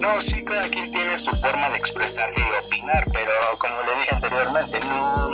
No, 0.02 0.20
sí, 0.20 0.42
cada 0.42 0.68
quien 0.68 0.90
tiene 0.90 1.16
su 1.20 1.30
forma 1.30 1.70
de 1.70 1.76
expresarse 1.76 2.40
y 2.40 2.66
opinar, 2.66 3.04
pero 3.12 3.30
como 3.56 3.74
le 3.82 3.94
dije 4.00 4.14
anteriormente, 4.16 4.80
no, 4.80 5.28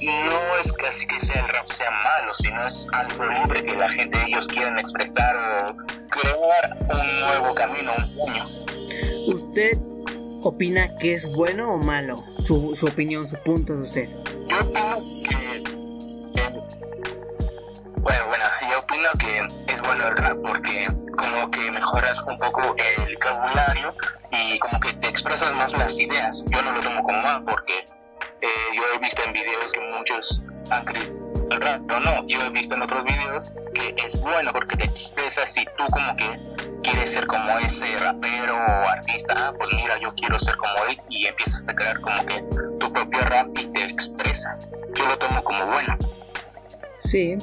no 0.00 0.58
es 0.58 0.72
casi 0.72 1.06
que 1.06 1.20
sea 1.20 1.42
el 1.44 1.48
rap 1.48 1.66
sea 1.66 1.90
malo, 1.90 2.34
sino 2.34 2.66
es 2.66 2.88
algo 2.94 3.26
libre 3.26 3.62
que 3.62 3.74
la 3.74 3.90
gente 3.90 4.18
ellos 4.26 4.48
quieren 4.48 4.78
expresar 4.78 5.36
o 5.36 5.76
crear 6.08 6.78
un 6.80 7.20
nuevo 7.20 7.54
camino, 7.54 7.92
un 7.94 8.06
sueño. 8.06 8.48
¿usted 9.26 9.78
opina 10.42 10.96
que 10.96 11.12
es 11.12 11.30
bueno 11.30 11.74
o 11.74 11.76
malo? 11.76 12.24
Su, 12.40 12.74
su 12.74 12.86
opinión, 12.86 13.28
su 13.28 13.36
punto 13.36 13.76
de 13.76 13.82
usted. 13.82 14.08
Yo 14.48 14.60
opino 14.60 14.96
que... 15.28 15.71
mejoras 21.92 22.18
un 22.26 22.38
poco 22.38 22.74
el 22.76 23.14
vocabulario 23.14 23.94
y 24.30 24.58
como 24.58 24.80
que 24.80 24.92
te 24.94 25.08
expresas 25.08 25.54
más 25.54 25.72
las 25.72 25.90
ideas. 25.90 26.36
Yo 26.46 26.62
no 26.62 26.72
lo 26.72 26.80
tomo 26.80 27.02
como 27.02 27.22
mal 27.22 27.44
porque 27.44 27.86
eh, 28.40 28.48
yo 28.74 28.82
he 28.94 28.98
visto 28.98 29.22
en 29.24 29.32
videos 29.32 29.72
que 29.72 29.80
muchos 29.80 30.42
han 30.70 30.84
criticado 30.84 31.22
el 31.50 31.60
rap, 31.60 31.82
pero 31.86 32.00
no, 32.00 32.26
yo 32.28 32.42
he 32.44 32.50
visto 32.50 32.74
en 32.74 32.82
otros 32.82 33.04
videos 33.04 33.52
que 33.74 33.94
es 34.06 34.18
bueno 34.20 34.52
porque 34.52 34.76
te 34.76 34.84
expresas 34.86 35.54
y 35.58 35.64
tú 35.76 35.84
como 35.90 36.16
que 36.16 36.38
quieres 36.82 37.12
ser 37.12 37.26
como 37.26 37.58
ese 37.58 37.98
rapero 37.98 38.56
o 38.56 38.88
artista, 38.88 39.34
ah, 39.36 39.52
pues 39.56 39.68
mira, 39.74 39.98
yo 39.98 40.14
quiero 40.14 40.38
ser 40.38 40.56
como 40.56 40.72
él 40.88 40.98
y 41.10 41.26
empiezas 41.26 41.68
a 41.68 41.74
crear 41.74 42.00
como 42.00 42.24
que 42.24 42.42
tu 42.80 42.92
propio 42.92 43.20
rap 43.20 43.48
y 43.58 43.66
te 43.68 43.82
expresas. 43.82 44.68
Yo 44.94 45.06
lo 45.06 45.18
tomo 45.18 45.44
como 45.44 45.66
bueno. 45.66 45.96
Sí, 46.98 47.36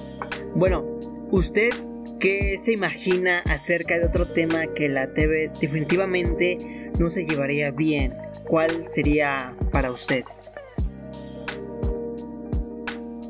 bueno, 0.55 0.83
¿usted 1.29 1.88
qué 2.19 2.57
se 2.59 2.73
imagina 2.73 3.41
acerca 3.49 3.97
de 3.97 4.05
otro 4.05 4.27
tema 4.27 4.67
que 4.67 4.89
la 4.89 5.07
TV 5.13 5.51
definitivamente 5.59 6.91
no 6.99 7.09
se 7.09 7.25
llevaría 7.25 7.71
bien? 7.71 8.17
¿Cuál 8.45 8.89
sería 8.89 9.55
para 9.71 9.91
usted? 9.91 10.25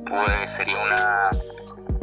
Pues 0.09 0.53
sería 0.57 0.83
una 0.83 1.29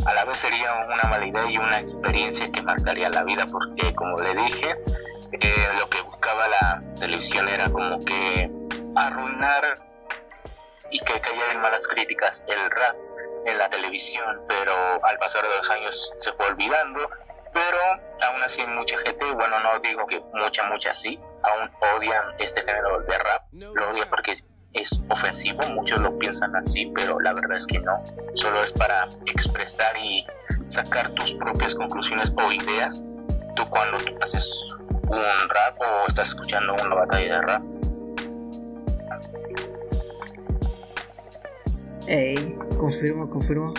a 0.06 0.14
la 0.14 0.24
vez 0.24 0.36
sería 0.38 0.68
una 0.86 1.10
mala 1.10 1.26
idea 1.26 1.50
y 1.50 1.58
una 1.58 1.80
experiencia 1.80 2.48
que 2.52 2.62
marcaría 2.62 3.10
la 3.10 3.24
vida 3.24 3.44
porque 3.50 3.92
como 3.94 4.16
le 4.18 4.34
dije 4.34 4.76
eh, 5.32 5.52
lo 5.80 5.88
que 5.88 6.00
buscaba 6.02 6.46
la 6.46 6.82
televisión 7.00 7.48
era 7.48 7.68
como 7.68 7.98
que 7.98 8.48
arruinar 8.94 9.82
y 10.92 11.00
que 11.00 11.20
cayera 11.20 11.52
en 11.52 11.60
malas 11.60 11.88
críticas 11.88 12.44
el 12.46 12.70
rap 12.70 13.05
en 13.46 13.58
la 13.58 13.68
televisión 13.68 14.42
pero 14.48 14.72
al 15.02 15.18
pasar 15.18 15.42
de 15.42 15.56
los 15.56 15.70
años 15.70 16.12
se 16.16 16.32
fue 16.32 16.46
olvidando 16.46 17.08
pero 17.52 17.78
aún 18.22 18.42
así 18.42 18.66
mucha 18.66 18.98
gente 18.98 19.24
bueno 19.32 19.58
no 19.60 19.78
digo 19.80 20.06
que 20.06 20.20
mucha 20.34 20.64
mucha 20.64 20.92
sí 20.92 21.18
aún 21.42 21.70
odian 21.96 22.24
este 22.38 22.60
género 22.60 22.98
de 22.98 23.18
rap 23.18 23.42
lo 23.52 23.90
odian 23.90 24.08
porque 24.08 24.36
es 24.76 25.02
ofensivo, 25.08 25.62
muchos 25.70 26.00
lo 26.00 26.18
piensan 26.18 26.54
así, 26.56 26.92
pero 26.94 27.18
la 27.20 27.32
verdad 27.32 27.56
es 27.56 27.66
que 27.66 27.78
no, 27.80 28.02
solo 28.34 28.62
es 28.62 28.72
para 28.72 29.08
expresar 29.26 29.96
y 29.96 30.26
sacar 30.68 31.10
tus 31.10 31.34
propias 31.34 31.74
conclusiones 31.74 32.32
o 32.36 32.52
ideas. 32.52 33.04
Tú 33.54 33.64
cuando 33.70 33.98
tú 33.98 34.12
haces 34.20 34.52
un 35.08 35.48
rap 35.48 35.80
o 35.80 36.06
estás 36.08 36.28
escuchando 36.28 36.74
una 36.74 36.94
batalla 36.94 37.40
de 37.40 37.42
rap. 37.42 37.62
Ey, 42.06 42.58
confirmo, 42.76 43.28
confirmo. 43.28 43.74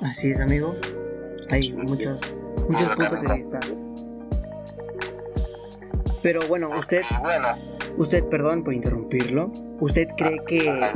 Así 0.00 0.30
es, 0.30 0.40
amigo. 0.40 0.74
Hay 1.50 1.72
muchos, 1.72 2.20
muchos 2.68 2.96
puntos 2.96 3.22
de 3.22 3.34
vista. 3.34 3.60
Pero 6.22 6.46
bueno, 6.48 6.70
usted. 6.70 7.02
Usted, 7.96 8.24
perdón 8.24 8.64
por 8.64 8.74
interrumpirlo, 8.74 9.52
¿usted 9.78 10.08
cree 10.16 10.42
que, 10.48 10.90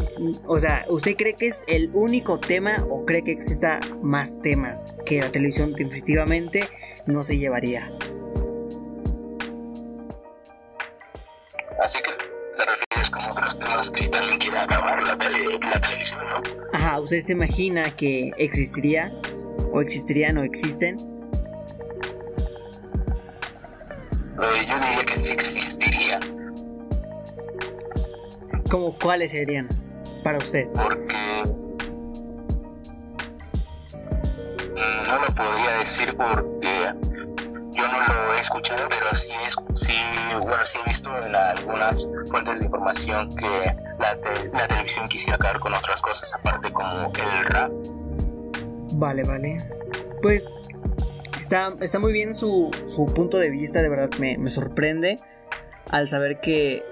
o 0.46 0.58
sea, 0.58 0.84
usted 0.88 1.14
cree 1.16 1.34
que 1.34 1.46
es 1.46 1.62
el 1.68 1.90
único 1.92 2.40
tema 2.40 2.84
o 2.90 3.06
cree 3.06 3.22
que 3.22 3.30
exista 3.30 3.78
más 4.02 4.40
temas 4.40 4.84
que 5.06 5.20
la 5.20 5.30
televisión 5.30 5.74
definitivamente 5.74 6.64
no 7.06 7.22
se 7.22 7.38
llevaría? 7.38 7.88
Así 11.80 12.02
que 12.02 12.17
otros 13.48 13.58
temas 13.60 13.90
que 13.90 14.08
también 14.08 14.38
quiere 14.38 14.58
acabar 14.58 15.02
la, 15.02 15.12
la 15.12 15.80
televisión, 15.80 16.20
¿no? 16.28 16.42
Ajá, 16.72 17.00
¿usted 17.00 17.22
se 17.22 17.32
imagina 17.32 17.90
que 17.96 18.30
existiría 18.36 19.10
o 19.72 19.80
existirían 19.80 20.36
o 20.38 20.42
existen? 20.42 20.96
Eh, 24.40 24.66
yo 24.68 24.74
diría 24.78 25.04
que 25.06 25.14
existiría 25.48 26.20
¿Cómo 28.70 28.96
cuáles 28.98 29.30
serían 29.30 29.66
para 30.22 30.36
usted? 30.38 30.68
Porque 30.74 31.16
no 35.06 35.18
lo 35.18 35.26
podría 35.34 35.78
decir 35.80 36.14
porque 36.16 36.57
yo 36.57 36.57
lo 37.98 38.34
he 38.34 38.40
escuchado, 38.40 38.88
pero 38.88 39.14
sí, 39.14 39.32
sí, 39.74 39.94
bueno, 40.40 40.64
sí 40.64 40.78
he 40.84 40.88
visto 40.88 41.10
en 41.24 41.34
algunas 41.34 42.08
fuentes 42.28 42.60
de 42.60 42.66
información 42.66 43.34
que 43.36 43.76
la, 43.98 44.66
televisión 44.68 45.08
quisiera 45.08 45.36
acabar 45.36 45.58
con 45.60 45.74
otras 45.74 46.02
cosas 46.02 46.34
aparte 46.34 46.72
como 46.72 47.12
el 47.12 47.46
rap. 47.46 47.70
Vale, 48.94 49.22
vale. 49.24 49.58
Pues 50.22 50.52
está, 51.38 51.68
está 51.80 51.98
muy 51.98 52.12
bien 52.12 52.34
su, 52.34 52.70
su 52.86 53.06
punto 53.06 53.38
de 53.38 53.50
vista, 53.50 53.82
de 53.82 53.88
verdad 53.88 54.10
me, 54.18 54.38
me 54.38 54.50
sorprende 54.50 55.20
al 55.90 56.08
saber 56.08 56.40
que 56.40 56.84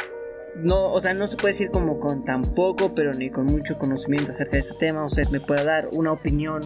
no, 0.56 0.92
o 0.92 1.00
sea, 1.00 1.14
no 1.14 1.26
se 1.26 1.36
puede 1.36 1.52
decir 1.52 1.70
como 1.70 2.00
con 2.00 2.24
tan 2.24 2.42
poco, 2.42 2.94
pero 2.94 3.12
ni 3.12 3.30
con 3.30 3.46
mucho 3.46 3.78
conocimiento 3.78 4.32
acerca 4.32 4.52
de 4.52 4.60
este 4.60 4.74
tema. 4.74 5.04
Usted 5.04 5.28
me 5.28 5.40
puede 5.40 5.64
dar 5.64 5.88
una 5.92 6.12
opinión 6.12 6.62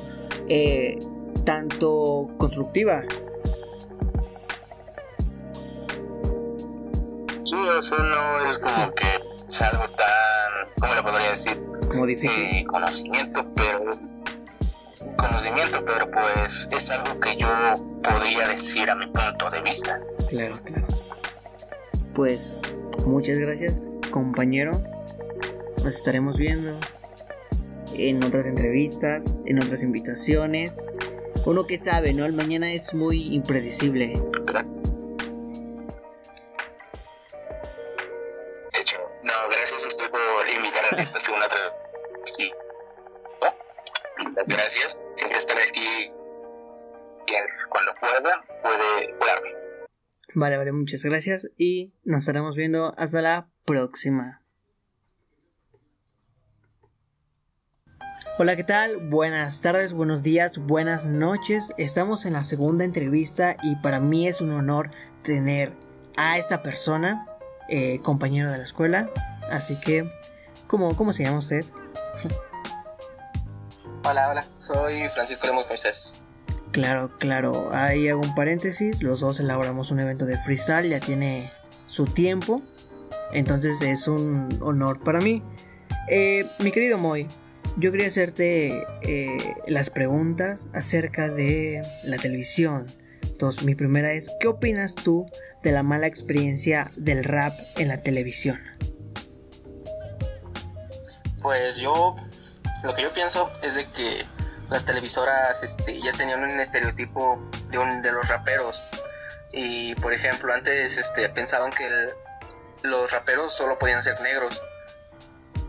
eh, 0.49 0.99
tanto 1.45 2.29
constructiva. 2.39 3.03
Sí, 7.63 7.79
eso 7.79 8.03
no 8.03 8.51
es 8.51 8.59
como 8.59 8.95
que 8.95 9.07
sea 9.49 9.69
algo 9.69 9.89
tan, 9.89 10.75
¿cómo 10.81 10.95
le 10.95 11.03
podría 11.03 11.31
decir? 11.31 11.63
Como 11.89 12.07
difícil. 12.07 12.45
Eh, 12.45 12.65
conocimiento, 12.67 13.47
pero 13.55 13.99
conocimiento, 15.17 15.85
pero 15.85 16.11
pues 16.11 16.69
es 16.71 16.91
algo 16.91 17.19
que 17.21 17.37
yo 17.37 17.49
podría 18.03 18.49
decir 18.49 18.89
a 18.91 18.95
mi 18.95 19.07
punto 19.07 19.51
de 19.51 19.61
vista. 19.63 20.01
Claro, 20.29 20.59
claro. 20.65 20.87
Pues 22.15 22.57
Muchas 23.07 23.39
gracias, 23.39 23.87
compañero. 24.11 24.73
Nos 25.79 25.97
estaremos 25.97 26.37
viendo 26.37 26.79
en 27.95 28.23
otras 28.23 28.47
entrevistas, 28.47 29.37
en 29.47 29.59
otras 29.59 29.83
invitaciones. 29.83 30.83
Uno 31.47 31.67
que 31.67 31.79
sabe, 31.79 32.13
¿no? 32.13 32.27
El 32.27 32.35
mañana 32.35 32.73
es 32.73 32.95
muy 32.95 33.35
impredecible. 33.35 34.13
hecho, 34.13 34.80
Muchas 50.73 51.03
gracias 51.05 51.49
y 51.57 51.95
nos 52.05 52.21
estaremos 52.21 52.57
viendo 52.57 52.95
hasta 52.97 53.23
la 53.23 53.51
próxima. 53.65 54.43
Hola, 58.39 58.57
¿qué 58.57 58.65
tal? 58.65 58.97
Buenas 58.97 59.61
tardes, 59.61 59.93
buenos 59.93 60.23
días, 60.23 60.59
buenas 60.59 61.05
noches. 61.05 61.73
Estamos 61.77 62.25
en 62.25 62.33
la 62.33 62.43
segunda 62.43 62.85
entrevista 62.85 63.57
y 63.63 63.77
para 63.77 64.01
mí 64.01 64.27
es 64.27 64.41
un 64.41 64.53
honor 64.53 64.91
tener 65.23 65.75
a 66.17 66.39
esta 66.39 66.63
persona, 66.63 67.27
eh, 67.69 68.01
compañero 68.03 68.51
de 68.51 68.59
la 68.59 68.65
escuela. 68.65 69.11
Así 69.51 69.79
que, 69.79 70.11
¿cómo, 70.67 70.97
cómo 70.97 71.13
se 71.13 71.25
llama 71.25 71.39
usted? 71.39 71.67
hola, 74.05 74.31
hola, 74.31 74.47
soy 74.59 75.07
Francisco 75.09 75.47
Lemos 75.47 75.69
Moisés. 75.69 76.15
Claro, 76.73 77.11
claro. 77.19 77.71
Ahí 77.73 78.09
hago 78.09 78.21
un 78.21 78.35
paréntesis. 78.35 79.03
Los 79.03 79.21
dos 79.21 79.41
elaboramos 79.41 79.91
un 79.91 80.01
evento 80.01 80.27
de 80.27 80.39
freestyle. 80.39 80.89
Ya 80.89 81.01
tiene 81.01 81.53
su 81.89 82.05
tiempo. 82.05 82.63
Entonces 83.33 83.81
es 83.83 84.09
un 84.09 84.59
honor 84.61 85.03
para 85.03 85.21
mí. 85.21 85.43
Eh, 86.09 86.47
mi 86.59 86.73
querido 86.73 86.99
Moy, 86.99 87.29
yo 87.77 87.93
quería 87.93 88.09
hacerte 88.09 88.85
eh, 89.03 89.55
las 89.67 89.91
preguntas 89.91 90.67
acerca 90.73 91.29
de 91.29 91.83
la 92.05 92.19
televisión. 92.19 92.87
Entonces, 93.23 93.65
mi 93.65 93.75
primera 93.75 94.13
es, 94.13 94.31
¿qué 94.41 94.49
opinas 94.49 94.95
tú 94.95 95.27
de 95.63 95.73
la 95.73 95.83
mala 95.83 96.07
experiencia 96.07 96.91
del 96.97 97.25
rap 97.25 97.59
en 97.77 97.89
la 97.89 98.03
televisión? 98.03 98.59
Pues 101.43 101.79
yo, 101.79 102.17
lo 102.85 102.95
que 102.95 103.03
yo 103.03 103.15
pienso 103.15 103.51
es 103.63 103.77
de 103.77 103.87
que 103.87 104.27
las 104.71 104.85
televisoras 104.85 105.63
este, 105.63 106.01
ya 106.01 106.13
tenían 106.13 106.43
un 106.43 106.61
estereotipo 106.61 107.39
de, 107.69 107.79
un, 107.79 108.03
de 108.03 108.13
los 108.13 108.29
raperos. 108.29 108.83
Y 109.53 109.95
por 109.97 110.13
ejemplo, 110.15 110.55
antes 110.55 110.97
este, 110.97 111.29
pensaban 111.29 111.73
que 111.73 111.89
los 112.83 113.11
raperos 113.11 113.53
solo 113.53 113.79
podían 113.79 114.03
ser 114.03 114.21
negros. 114.21 114.63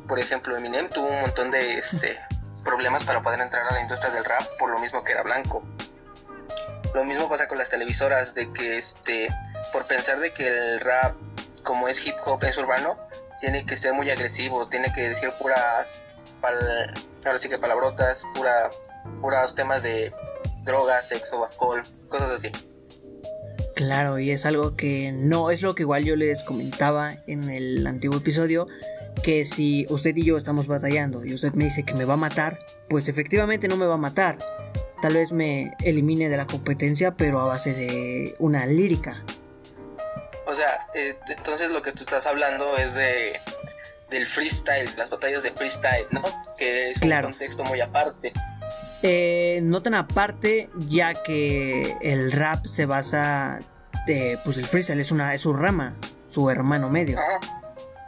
Por 0.07 0.19
ejemplo, 0.19 0.55
Eminem 0.55 0.87
tuvo 0.89 1.07
un 1.07 1.21
montón 1.21 1.49
de 1.49 1.79
este, 1.79 2.19
problemas 2.63 3.03
para 3.03 3.21
poder 3.21 3.39
entrar 3.41 3.67
a 3.67 3.73
la 3.73 3.81
industria 3.81 4.11
del 4.11 4.23
rap 4.23 4.43
por 4.59 4.69
lo 4.69 4.79
mismo 4.79 5.03
que 5.03 5.13
era 5.13 5.23
blanco. 5.23 5.63
Lo 6.93 7.03
mismo 7.03 7.27
pasa 7.27 7.47
con 7.47 7.57
las 7.57 7.69
televisoras, 7.69 8.35
de 8.35 8.51
que 8.53 8.77
este, 8.77 9.29
por 9.71 9.85
pensar 9.85 10.19
de 10.19 10.33
que 10.33 10.47
el 10.47 10.79
rap, 10.79 11.15
como 11.63 11.87
es 11.87 12.05
hip 12.05 12.15
hop, 12.25 12.43
es 12.43 12.57
urbano, 12.57 12.97
tiene 13.39 13.65
que 13.65 13.77
ser 13.77 13.93
muy 13.93 14.09
agresivo, 14.11 14.67
tiene 14.67 14.91
que 14.91 15.07
decir 15.07 15.31
puras, 15.39 16.01
ahora 16.43 17.37
sí 17.37 17.49
que 17.49 17.57
palabrotas, 17.57 18.25
pura, 18.33 18.69
puras 19.21 19.55
temas 19.55 19.83
de 19.83 20.13
drogas, 20.63 21.07
sexo, 21.07 21.45
alcohol, 21.45 21.81
cosas 22.09 22.31
así. 22.31 22.51
Claro, 23.75 24.19
y 24.19 24.31
es 24.31 24.45
algo 24.45 24.75
que 24.75 25.11
no 25.11 25.49
es 25.49 25.61
lo 25.61 25.73
que 25.73 25.83
igual 25.83 26.03
yo 26.03 26.15
les 26.15 26.43
comentaba 26.43 27.13
en 27.25 27.49
el 27.49 27.85
antiguo 27.87 28.17
episodio, 28.17 28.67
que 29.23 29.45
si 29.45 29.85
usted 29.89 30.15
y 30.15 30.23
yo 30.25 30.37
estamos 30.37 30.67
batallando 30.67 31.25
y 31.25 31.33
usted 31.33 31.53
me 31.53 31.65
dice 31.65 31.83
que 31.83 31.93
me 31.93 32.05
va 32.05 32.13
a 32.13 32.17
matar, 32.17 32.59
pues 32.89 33.07
efectivamente 33.07 33.67
no 33.67 33.77
me 33.77 33.85
va 33.85 33.95
a 33.95 33.97
matar. 33.97 34.37
Tal 35.01 35.13
vez 35.13 35.31
me 35.31 35.73
elimine 35.83 36.29
de 36.29 36.37
la 36.37 36.45
competencia, 36.45 37.15
pero 37.15 37.39
a 37.39 37.45
base 37.45 37.73
de 37.73 38.35
una 38.39 38.65
lírica. 38.67 39.23
O 40.45 40.53
sea, 40.53 40.87
entonces 41.27 41.71
lo 41.71 41.81
que 41.81 41.91
tú 41.91 42.03
estás 42.03 42.27
hablando 42.27 42.77
es 42.77 42.93
de 42.93 43.39
del 44.11 44.27
freestyle, 44.27 44.89
las 44.97 45.09
batallas 45.09 45.41
de 45.41 45.51
freestyle, 45.51 46.05
¿no? 46.11 46.21
Que 46.57 46.91
es 46.91 47.01
un 47.01 47.09
contexto 47.09 47.63
muy 47.63 47.79
aparte. 47.81 48.33
Eh, 49.01 49.61
no 49.63 49.81
tan 49.81 49.95
aparte, 49.95 50.69
ya 50.75 51.13
que 51.23 51.97
el 52.01 52.31
rap 52.31 52.67
se 52.67 52.85
basa, 52.85 53.61
de, 54.05 54.37
pues 54.43 54.57
el 54.57 54.65
freestyle 54.65 54.99
es 54.99 55.11
una 55.11 55.33
es 55.33 55.41
su 55.41 55.53
rama, 55.53 55.95
su 56.29 56.49
hermano 56.49 56.89
medio. 56.89 57.17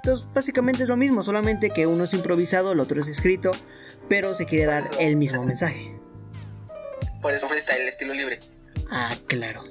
Entonces, 0.03 0.27
básicamente 0.33 0.83
es 0.83 0.89
lo 0.89 0.98
mismo, 0.98 1.24
solamente 1.24 1.69
que 1.69 1.88
uno 1.88 2.03
es 2.03 2.13
improvisado, 2.13 2.74
el 2.74 2.79
otro 2.81 3.01
es 3.01 3.07
escrito, 3.07 3.51
pero 4.10 4.36
se 4.36 4.45
quiere 4.45 4.65
dar 4.65 4.83
el 5.00 5.15
mismo 5.15 5.43
mensaje. 5.43 5.95
Por 7.22 7.33
eso 7.33 7.48
freestyle, 7.48 7.88
estilo 7.88 8.13
libre. 8.13 8.39
Ah, 8.91 9.15
claro. 9.27 9.63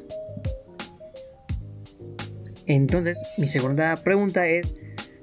Entonces, 2.66 3.20
mi 3.36 3.46
segunda 3.46 3.94
pregunta 3.96 4.46
es, 4.46 4.74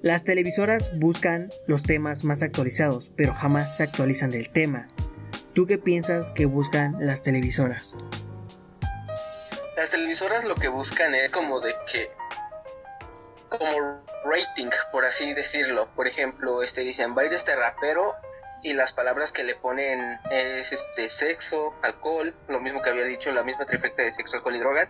las 0.02 0.24
televisoras 0.24 0.98
buscan 0.98 1.50
los 1.68 1.84
temas 1.84 2.24
más 2.24 2.42
actualizados, 2.42 3.12
pero 3.16 3.34
jamás 3.34 3.78
se 3.78 3.84
actualizan 3.84 4.30
del 4.30 4.50
tema. 4.50 4.88
¿Tú 5.54 5.66
qué 5.66 5.78
piensas 5.78 6.30
que 6.32 6.46
buscan 6.46 6.96
las 7.00 7.22
televisoras? 7.22 7.96
Las 9.76 9.90
televisoras 9.90 10.46
lo 10.46 10.56
que 10.56 10.70
buscan 10.70 11.16
es 11.16 11.30
como 11.30 11.60
de 11.60 11.74
que 11.92 12.10
como 13.50 14.02
rating, 14.24 14.70
por 14.92 15.06
así 15.06 15.34
decirlo. 15.34 15.90
Por 15.96 16.08
ejemplo, 16.08 16.64
este 16.64 16.82
dicen, 16.82 17.16
va 17.18 17.24
a 17.24 17.26
ir 17.26 17.34
este 17.34 17.56
rapero 17.56 18.14
y 18.62 18.74
las 18.74 18.94
palabras 18.94 19.32
que 19.32 19.44
le 19.44 19.56
ponen 19.56 20.20
es 20.32 20.72
este 20.72 21.10
sexo, 21.10 21.74
alcohol, 21.82 22.34
lo 22.48 22.62
mismo 22.62 22.82
que 22.82 22.90
había 22.90 23.06
dicho, 23.06 23.32
la 23.32 23.44
misma 23.44 23.66
trifecta 23.66 24.04
de 24.04 24.12
sexo, 24.12 24.38
alcohol 24.38 24.56
y 24.56 24.60
drogas. 24.60 24.90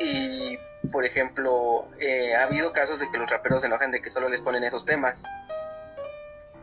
Y 0.00 0.58
por 0.92 1.04
ejemplo, 1.04 1.88
eh, 2.00 2.34
ha 2.34 2.44
habido 2.44 2.72
casos 2.72 2.98
de 2.98 3.10
que 3.10 3.18
los 3.18 3.30
raperos 3.30 3.62
se 3.62 3.68
enojan 3.68 3.90
de 3.90 4.00
que 4.00 4.10
solo 4.10 4.28
les 4.28 4.42
ponen 4.42 4.64
esos 4.64 4.84
temas, 4.84 5.22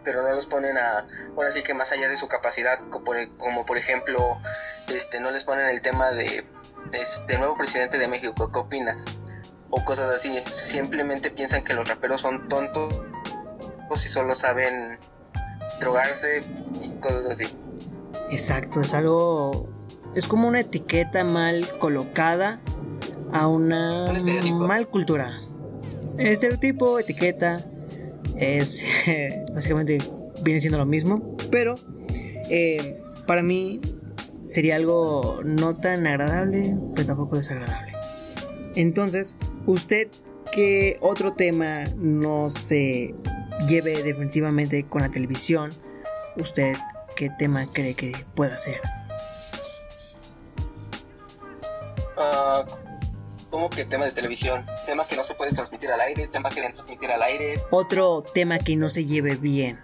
pero 0.04 0.22
no 0.22 0.30
los 0.30 0.46
ponen 0.46 0.78
a, 0.78 1.06
ahora 1.36 1.50
sí 1.50 1.64
que 1.64 1.74
más 1.74 1.92
allá 1.92 2.08
de 2.08 2.16
su 2.16 2.28
capacidad, 2.28 2.80
como 2.90 3.66
por, 3.66 3.78
ejemplo, 3.78 4.38
este, 4.88 5.20
no 5.20 5.32
les 5.32 5.44
ponen 5.44 5.68
el 5.68 5.82
tema 5.82 6.12
de, 6.12 6.46
de, 7.28 7.38
nuevo 7.38 7.58
presidente 7.58 7.98
de 7.98 8.08
México, 8.08 8.52
¿qué 8.52 8.60
opinas? 8.60 9.04
O 9.70 9.84
cosas 9.84 10.10
así, 10.10 10.40
simplemente 10.54 11.32
piensan 11.32 11.64
que 11.64 11.74
los 11.74 11.90
raperos 11.90 12.22
son 12.22 12.48
tontos 12.48 13.02
o 13.90 13.98
si 13.98 14.08
solo 14.08 14.36
saben 14.36 15.00
drogarse 15.80 16.42
y 16.82 16.92
cosas 17.00 17.26
así. 17.26 17.46
Exacto, 18.30 18.82
es 18.82 18.94
algo, 18.94 19.68
es 20.14 20.28
como 20.28 20.48
una 20.48 20.62
etiqueta 20.62 21.24
mal 21.24 21.68
colocada 21.80 22.60
a 23.36 23.48
una 23.48 24.14
mal 24.54 24.88
cultura. 24.88 25.42
Estereotipo, 26.18 27.00
etiqueta, 27.00 27.66
es 28.38 28.86
básicamente 29.54 29.98
viene 30.42 30.62
siendo 30.62 30.78
lo 30.78 30.86
mismo, 30.86 31.36
pero 31.52 31.76
eh, 32.50 32.98
para 33.28 33.44
mí 33.44 33.82
sería 34.46 34.78
algo 34.78 35.42
no 35.44 35.76
tan 35.76 36.08
agradable, 36.08 36.78
pero 36.96 37.08
tampoco 37.08 37.36
desagradable. 37.36 37.92
Entonces, 38.76 39.36
usted 39.66 40.08
que 40.54 40.98
otro 41.02 41.34
tema 41.34 41.84
no 41.98 42.50
se 42.50 43.16
lleve 43.68 44.02
definitivamente 44.02 44.86
con 44.86 45.02
la 45.02 45.12
televisión, 45.12 45.72
usted 46.38 46.76
qué 47.18 47.30
tema 47.38 47.68
cree 47.74 47.96
que 47.96 48.14
pueda 48.34 48.56
ser? 48.56 48.80
Como 53.66 53.76
que 53.76 53.86
tema 53.86 54.06
de 54.06 54.12
televisión, 54.12 54.64
tema 54.86 55.08
que 55.08 55.16
no 55.16 55.24
se 55.24 55.34
puede 55.34 55.52
transmitir 55.52 55.90
al 55.90 56.00
aire, 56.00 56.28
tema 56.28 56.50
que 56.50 56.58
deben 56.58 56.72
transmitir 56.72 57.12
al 57.12 57.24
aire. 57.24 57.60
Otro 57.72 58.22
tema 58.22 58.60
que 58.60 58.76
no 58.76 58.90
se 58.90 59.06
lleve 59.06 59.38
bien. 59.38 59.84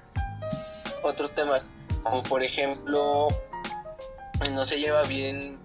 Otro 1.01 1.29
tema, 1.29 1.57
como 2.03 2.21
por 2.21 2.43
ejemplo, 2.43 3.29
no 4.51 4.65
se 4.65 4.79
lleva 4.79 5.01
bien 5.01 5.57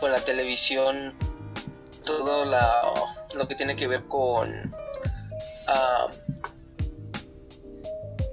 con 0.00 0.10
la 0.10 0.18
televisión 0.18 1.14
todo 2.04 2.44
lo 3.36 3.46
que 3.46 3.54
tiene 3.54 3.76
que 3.76 3.86
ver 3.86 4.02
con 4.06 4.74
uh, 5.68 6.10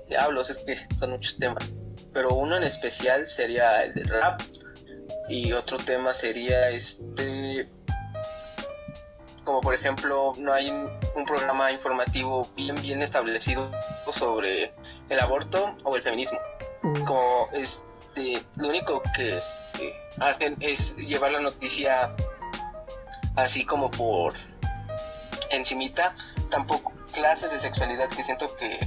diablos, 0.10 0.50
es 0.50 0.58
que 0.58 0.76
son 0.98 1.12
muchos 1.12 1.38
temas, 1.38 1.64
pero 2.12 2.30
uno 2.30 2.58
en 2.58 2.64
especial 2.64 3.28
sería 3.28 3.84
el 3.84 3.94
de 3.94 4.04
rap 4.04 4.42
y 5.30 5.52
otro 5.52 5.78
tema 5.78 6.12
sería 6.12 6.70
este 6.72 7.70
como 9.44 9.62
por 9.62 9.74
ejemplo 9.74 10.34
no 10.38 10.54
hay 10.54 10.70
un 10.70 11.26
programa 11.26 11.72
informativo 11.72 12.48
bien 12.56 12.76
bien 12.82 13.02
establecido 13.02 13.70
sobre 14.12 14.74
el 15.10 15.20
aborto 15.20 15.76
o 15.84 15.96
el 15.96 16.02
feminismo. 16.02 16.40
Como 17.06 17.50
este 17.54 18.46
lo 18.58 18.68
único 18.68 19.02
que 19.16 19.38
este, 19.38 19.96
hacen 20.20 20.58
es 20.60 20.96
llevar 20.98 21.32
la 21.32 21.40
noticia 21.40 22.16
así 23.36 23.66
como 23.66 23.90
por 23.92 24.34
encimita. 25.50 26.14
Tampoco 26.50 26.92
clases 27.14 27.52
de 27.52 27.60
sexualidad 27.60 28.10
que 28.10 28.24
siento 28.24 28.56
que 28.56 28.80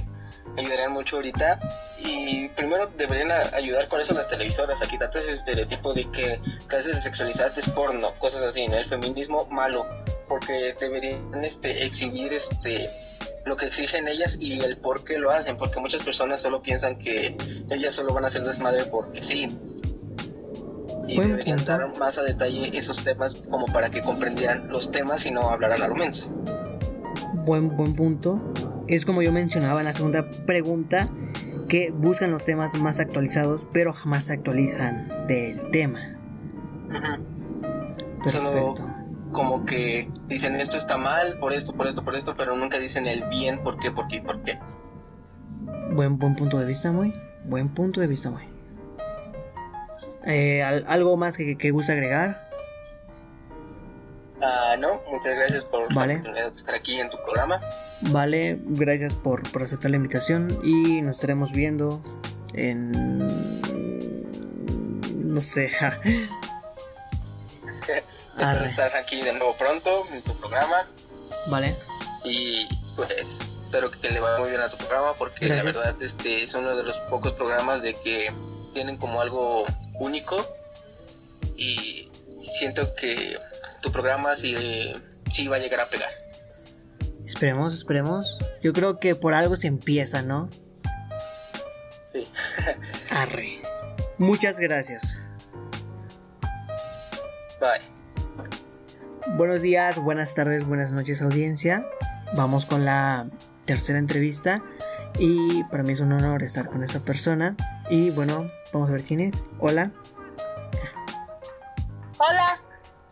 ayudarían 0.57 0.91
mucho 0.91 1.17
ahorita. 1.17 1.59
Y 1.99 2.49
primero 2.49 2.87
deberían 2.87 3.31
ayudar 3.31 3.87
con 3.87 3.99
eso 3.99 4.13
las 4.13 4.27
televisoras. 4.27 4.81
A 4.81 4.85
quitarte 4.85 5.19
ese 5.19 5.31
estereotipo 5.31 5.93
de 5.93 6.09
que 6.11 6.39
clases 6.67 6.95
de 6.95 7.01
sexualidad 7.01 7.57
es 7.57 7.69
porno, 7.69 8.13
cosas 8.19 8.43
así, 8.43 8.67
¿no? 8.67 8.77
El 8.77 8.85
feminismo 8.85 9.45
malo, 9.49 9.87
porque 10.27 10.75
deberían 10.79 11.43
este, 11.43 11.85
exhibir 11.85 12.33
este 12.33 12.89
lo 13.45 13.55
que 13.55 13.67
exigen 13.67 14.07
ellas 14.07 14.37
y 14.39 14.59
el 14.59 14.77
por 14.77 15.03
qué 15.03 15.19
lo 15.19 15.29
hacen, 15.29 15.57
porque 15.57 15.79
muchas 15.79 16.01
personas 16.01 16.41
solo 16.41 16.61
piensan 16.61 16.97
que 16.97 17.37
ellas 17.69 17.93
solo 17.93 18.13
van 18.13 18.23
a 18.23 18.27
hacer 18.27 18.43
desmadre 18.43 18.85
porque 18.85 19.21
sí. 19.21 19.47
Y 21.07 21.19
deberían 21.19 21.63
dar 21.63 21.95
más 21.99 22.17
a 22.17 22.23
detalle 22.23 22.75
esos 22.75 23.03
temas 23.03 23.35
como 23.35 23.67
para 23.67 23.91
que 23.91 24.01
comprendieran 24.01 24.69
los 24.69 24.91
temas 24.91 25.25
y 25.27 25.31
no 25.31 25.49
hablaran 25.49 25.81
a 25.83 25.87
lo 25.87 25.95
menso. 25.95 26.29
Buen, 27.45 27.77
buen 27.77 27.93
punto. 27.93 28.41
Es 28.87 29.05
como 29.05 29.21
yo 29.21 29.31
mencionaba 29.31 29.81
en 29.81 29.85
la 29.85 29.93
segunda 29.93 30.27
pregunta, 30.47 31.09
que 31.67 31.91
buscan 31.91 32.31
los 32.31 32.43
temas 32.43 32.73
más 32.75 32.99
actualizados, 32.99 33.67
pero 33.71 33.93
jamás 33.93 34.25
se 34.25 34.33
actualizan 34.33 35.27
del 35.27 35.69
tema. 35.69 36.17
Solo 38.25 38.73
como 39.31 39.65
que 39.65 40.09
dicen 40.27 40.55
esto 40.55 40.77
está 40.77 40.97
mal, 40.97 41.37
por 41.39 41.53
esto, 41.53 41.73
por 41.73 41.87
esto, 41.87 42.03
por 42.03 42.15
esto, 42.15 42.35
pero 42.37 42.55
nunca 42.55 42.79
dicen 42.79 43.07
el 43.07 43.23
bien, 43.29 43.63
por 43.63 43.79
qué, 43.79 43.91
por 43.91 44.07
qué, 44.07 44.21
por 44.21 44.43
qué. 44.43 44.59
Buen, 45.91 46.17
buen 46.17 46.35
punto 46.35 46.59
de 46.59 46.65
vista, 46.65 46.91
muy. 46.91 47.13
Buen 47.43 47.69
punto 47.69 48.01
de 48.01 48.07
vista, 48.07 48.29
muy. 48.29 48.43
Eh, 50.25 50.63
¿Algo 50.63 51.17
más 51.17 51.37
que, 51.37 51.57
que 51.57 51.71
gusta 51.71 51.93
agregar? 51.93 52.45
Ah, 54.41 54.75
no, 54.77 55.01
muchas 55.11 55.35
gracias 55.35 55.63
por 55.63 55.91
la 55.93 56.03
oportunidad 56.03 56.51
de 56.51 56.57
estar 56.57 56.75
aquí 56.75 56.99
en 56.99 57.09
tu 57.09 57.17
programa. 57.23 57.61
Vale, 58.11 58.59
gracias 58.63 59.15
por, 59.15 59.43
aceptar 59.61 59.91
la 59.91 59.97
invitación 59.97 60.59
y 60.63 61.01
nos 61.01 61.15
estaremos 61.15 61.51
viendo 61.53 62.03
en... 62.53 62.91
no 65.33 65.41
sé. 65.41 65.71
Espero 68.37 68.65
estar 68.65 68.95
aquí 68.95 69.21
de 69.21 69.33
nuevo 69.33 69.55
pronto 69.57 70.05
en 70.11 70.21
tu 70.21 70.35
programa. 70.35 70.87
Vale. 71.47 71.75
Y 72.23 72.67
pues 72.95 73.09
espero 73.57 73.91
que 73.91 74.09
le 74.09 74.19
vaya 74.19 74.39
muy 74.39 74.49
bien 74.49 74.61
a 74.61 74.69
tu 74.69 74.77
programa 74.77 75.13
porque 75.13 75.47
la 75.47 75.63
verdad 75.63 75.95
este 76.01 76.43
es 76.43 76.53
uno 76.53 76.75
de 76.75 76.83
los 76.83 76.99
pocos 76.99 77.33
programas 77.33 77.81
de 77.81 77.93
que 77.93 78.31
tienen 78.73 78.97
como 78.97 79.21
algo 79.21 79.65
único 79.99 80.45
y 81.55 82.09
siento 82.57 82.93
que 82.95 83.39
tu 83.81 83.91
programa 83.91 84.35
sí, 84.35 84.93
sí 85.31 85.47
va 85.47 85.57
a 85.57 85.59
llegar 85.59 85.79
a 85.81 85.89
pegar. 85.89 86.09
Esperemos, 87.25 87.73
esperemos. 87.73 88.37
Yo 88.61 88.73
creo 88.73 88.99
que 88.99 89.15
por 89.15 89.33
algo 89.33 89.55
se 89.55 89.67
empieza, 89.67 90.21
¿no? 90.21 90.49
Sí. 92.05 92.27
Arre. 93.09 93.59
Muchas 94.17 94.59
gracias. 94.59 95.17
Bye. 97.59 97.94
Buenos 99.35 99.61
días, 99.61 99.97
buenas 99.97 100.33
tardes, 100.33 100.65
buenas 100.65 100.93
noches 100.93 101.21
audiencia. 101.21 101.85
Vamos 102.37 102.65
con 102.65 102.85
la 102.85 103.27
tercera 103.65 103.99
entrevista 103.99 104.63
y 105.19 105.65
para 105.65 105.83
mí 105.83 105.91
es 105.91 105.99
un 105.99 106.13
honor 106.13 106.41
estar 106.41 106.69
con 106.69 106.83
esta 106.83 107.01
persona. 107.01 107.57
Y 107.89 108.11
bueno, 108.11 108.49
vamos 108.71 108.87
a 108.87 108.93
ver 108.93 109.03
quién 109.03 109.19
es. 109.19 109.43
Hola. 109.59 109.91
Hola. 112.17 112.61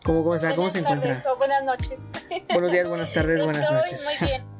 ¿Cómo, 0.05 0.23
cómo 0.23 0.35
está? 0.35 0.55
¿Cómo 0.55 0.69
se 0.69 0.79
encuentra? 0.79 1.21
buenas 1.37 1.65
noches. 1.65 2.01
Buenos 2.53 2.71
días, 2.71 2.87
buenas 2.87 3.13
tardes, 3.13 3.43
buenas 3.43 3.69
noches. 3.69 4.05
Muy 4.05 4.27
bien. 4.29 4.43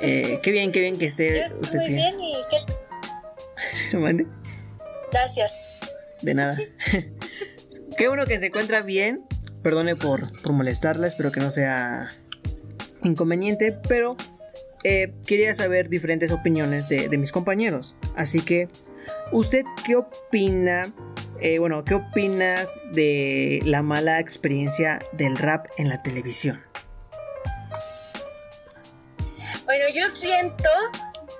Eh, 0.00 0.40
qué 0.42 0.50
bien, 0.50 0.70
qué 0.70 0.80
bien 0.80 0.98
que 0.98 1.06
esté 1.06 1.50
usted 1.60 1.78
muy 1.78 1.88
bien. 1.88 2.20
y 2.20 2.36
qué... 2.50 3.96
¿Mande? 3.96 4.26
Gracias. 5.10 5.52
De 6.20 6.34
nada. 6.34 6.58
qué 7.96 8.08
bueno 8.08 8.26
que 8.26 8.38
se 8.38 8.46
encuentra 8.46 8.82
bien. 8.82 9.24
Perdone 9.64 9.96
por, 9.96 10.30
por 10.42 10.52
molestarla, 10.52 11.08
espero 11.08 11.32
que 11.32 11.40
no 11.40 11.50
sea 11.50 12.12
inconveniente, 13.02 13.72
pero 13.72 14.16
eh, 14.84 15.14
quería 15.26 15.54
saber 15.54 15.88
diferentes 15.88 16.30
opiniones 16.30 16.90
de, 16.90 17.08
mis 17.16 17.32
compañeros. 17.32 17.96
Así 18.14 18.42
que, 18.42 18.68
¿usted 19.32 19.64
qué 19.86 19.96
opina? 19.96 20.92
Eh, 21.40 21.58
bueno, 21.58 21.82
¿qué 21.82 21.94
opinas 21.94 22.68
de 22.92 23.60
la 23.64 23.80
mala 23.80 24.20
experiencia 24.20 25.02
del 25.12 25.38
rap 25.38 25.66
en 25.78 25.88
la 25.88 26.02
televisión? 26.02 26.62
Bueno, 29.64 29.84
yo 29.94 30.10
siento 30.14 30.68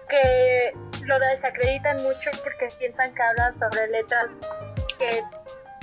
que 0.08 0.72
lo 1.04 1.18
desacreditan 1.30 2.02
mucho 2.02 2.30
porque 2.42 2.70
piensan 2.78 3.14
que 3.14 3.22
hablan 3.22 3.54
sobre 3.54 3.86
letras 3.88 4.38
que 4.98 5.20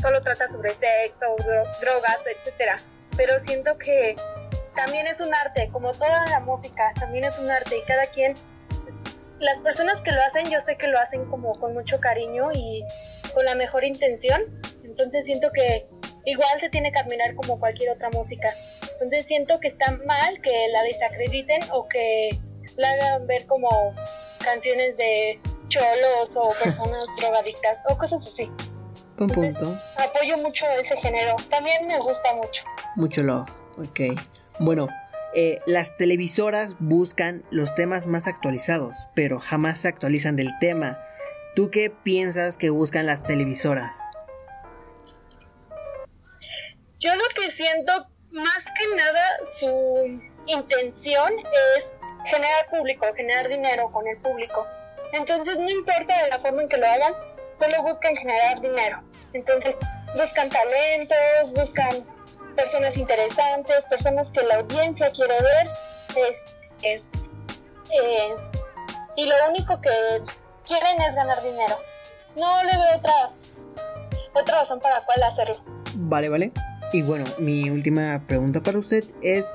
solo 0.02 0.22
trata 0.24 0.48
sobre 0.48 0.74
sexo, 0.74 1.36
drogas, 1.80 2.20
etcétera. 2.26 2.78
Pero 3.16 3.40
siento 3.40 3.78
que 3.78 4.16
también 4.76 5.08
es 5.08 5.22
un 5.22 5.34
arte, 5.34 5.70
como 5.72 5.92
toda 5.94 6.26
la 6.28 6.40
música, 6.40 6.94
también 7.00 7.26
es 7.26 7.38
un 7.38 7.50
arte 7.50 7.78
y 7.78 7.84
cada 7.84 8.08
quien, 8.08 8.36
las 9.40 9.60
personas 9.60 10.02
que 10.02 10.12
lo 10.12 10.22
hacen, 10.22 10.50
yo 10.50 10.60
sé 10.60 10.78
que 10.78 10.88
lo 10.88 11.00
hacen 11.00 11.26
como 11.26 11.54
con 11.54 11.74
mucho 11.74 12.00
cariño 12.00 12.52
y 12.54 12.84
con 13.34 13.46
la 13.46 13.56
mejor 13.56 13.84
intención, 13.84 14.42
entonces 14.84 15.26
siento 15.26 15.52
que 15.52 15.88
igual 16.26 16.60
se 16.60 16.70
tiene 16.70 16.92
que 16.92 17.00
admirar 17.00 17.36
como 17.36 17.60
cualquier 17.60 17.92
otra 17.92 18.10
música. 18.10 18.54
Entonces 18.94 19.26
siento 19.26 19.60
que 19.60 19.68
está 19.68 19.92
mal 20.06 20.42
que 20.42 20.68
la 20.72 20.84
desacrediten 20.84 21.62
o 21.72 21.88
que 21.88 22.38
la 22.78 22.92
hagan 22.92 23.28
ver 23.28 23.46
como 23.48 23.96
canciones 24.44 24.98
de 24.98 25.40
cholos 25.70 26.36
o 26.36 26.50
personas 26.64 27.06
drogadictas 27.20 27.84
o 27.90 27.98
cosas 27.98 28.26
así. 28.26 28.52
Punto. 29.28 29.80
Apoyo 29.98 30.38
mucho 30.38 30.66
ese 30.80 30.98
género. 30.98 31.36
También 31.50 31.86
me 31.88 31.98
gusta 32.00 32.34
mucho. 32.34 32.64
Mucho 32.96 33.22
lo. 33.22 33.46
Ok. 33.78 34.00
Bueno, 34.60 34.88
eh, 35.36 35.60
las 35.66 35.96
televisoras 35.96 36.76
buscan 36.80 37.44
los 37.52 37.76
temas 37.76 38.08
más 38.08 38.28
actualizados, 38.28 38.98
pero 39.14 39.40
jamás 39.40 39.80
se 39.80 39.88
actualizan 39.88 40.36
del 40.36 40.50
tema. 40.60 41.00
¿Tú 41.56 41.70
qué 41.70 41.90
piensas 41.90 42.58
que 42.58 42.70
buscan 42.70 43.06
las 43.06 43.24
televisoras? 43.24 43.96
Yo 47.00 47.14
lo 47.14 47.24
que 47.36 47.52
siento, 47.52 48.08
más 48.32 48.64
que 48.78 48.96
nada, 48.96 49.22
su 49.60 50.22
intención 50.48 51.34
es 51.78 51.86
generar 52.26 52.70
público, 52.72 53.06
generar 53.16 53.50
dinero 53.50 53.92
con 53.92 54.08
el 54.08 54.18
público. 54.18 54.66
Entonces 55.14 55.58
no 55.58 55.70
importa 55.70 56.24
de 56.24 56.30
la 56.30 56.40
forma 56.40 56.64
en 56.64 56.70
que 56.70 56.78
lo 56.78 56.88
hagan, 56.88 57.14
solo 57.62 57.84
buscan 57.84 58.16
generar 58.16 58.62
dinero. 58.62 59.02
Entonces 59.34 59.78
buscan 60.16 60.50
talentos, 60.50 61.54
buscan 61.56 61.96
personas 62.56 62.98
interesantes, 62.98 63.86
personas 63.86 64.32
que 64.32 64.44
la 64.44 64.56
audiencia 64.56 65.12
quiere 65.12 65.34
ver. 65.34 65.70
Es, 66.84 67.06
eh, 67.92 68.36
y 69.16 69.26
lo 69.26 69.36
único 69.50 69.80
que 69.82 69.90
quieren 70.66 71.02
es 71.02 71.16
ganar 71.16 71.42
dinero. 71.44 71.78
No 72.36 72.64
le 72.64 72.72
veo 72.72 72.98
otra, 72.98 73.30
otra 74.34 74.60
razón 74.60 74.80
para 74.80 75.00
la 75.00 75.06
cual 75.06 75.24
hacerlo. 75.24 75.64
Vale, 75.96 76.30
vale. 76.30 76.52
Y 76.94 77.04
bueno, 77.04 77.26
mi 77.38 77.70
última 77.70 78.26
pregunta 78.28 78.62
para 78.62 78.80
usted 78.80 79.06
es, 79.22 79.52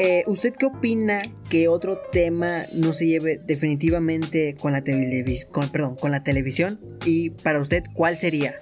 eh, 0.00 0.24
¿usted 0.26 0.54
qué 0.54 0.66
opina 0.66 1.22
que 1.48 1.68
otro 1.68 1.98
tema 2.10 2.66
no 2.72 2.92
se 2.94 3.06
lleve 3.06 3.40
definitivamente 3.44 4.56
con 4.56 4.72
la, 4.72 4.82
perdón, 4.82 5.96
con 5.96 6.10
la 6.10 6.22
televisión? 6.24 6.80
Y 7.04 7.30
para 7.30 7.60
usted, 7.60 7.84
¿cuál 7.94 8.18
sería? 8.18 8.58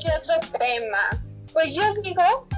¿Qué 0.00 0.08
otro 0.18 0.58
tema? 0.58 1.24
Pues 1.52 1.66
yo 1.74 1.82
digo 2.02 2.48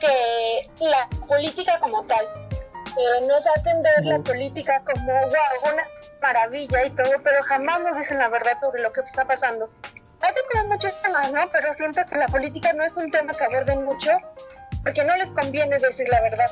que 0.00 0.70
la 0.84 1.08
política 1.26 1.78
como 1.80 2.04
tal, 2.04 2.24
eh, 2.24 3.26
nos 3.26 3.46
hacen 3.46 3.82
ver 3.82 4.04
la 4.04 4.18
política 4.20 4.82
como 4.84 5.12
wow, 5.12 5.72
una 5.72 5.84
maravilla 6.22 6.84
y 6.84 6.90
todo, 6.90 7.10
pero 7.22 7.42
jamás 7.44 7.80
nos 7.80 7.96
dicen 7.96 8.18
la 8.18 8.28
verdad 8.28 8.58
sobre 8.60 8.82
lo 8.82 8.92
que 8.92 9.00
está 9.00 9.26
pasando. 9.26 9.70
Hay 10.20 10.32
que 10.34 10.64
muchos 10.64 11.00
temas, 11.02 11.32
¿no? 11.32 11.48
Pero 11.52 11.72
siento 11.72 12.02
que 12.10 12.16
la 12.16 12.26
política 12.26 12.72
no 12.72 12.82
es 12.82 12.96
un 12.96 13.10
tema 13.10 13.34
que 13.34 13.44
aborden 13.44 13.84
mucho, 13.84 14.10
porque 14.82 15.04
no 15.04 15.16
les 15.16 15.30
conviene 15.30 15.78
decir 15.78 16.08
la 16.08 16.20
verdad. 16.20 16.50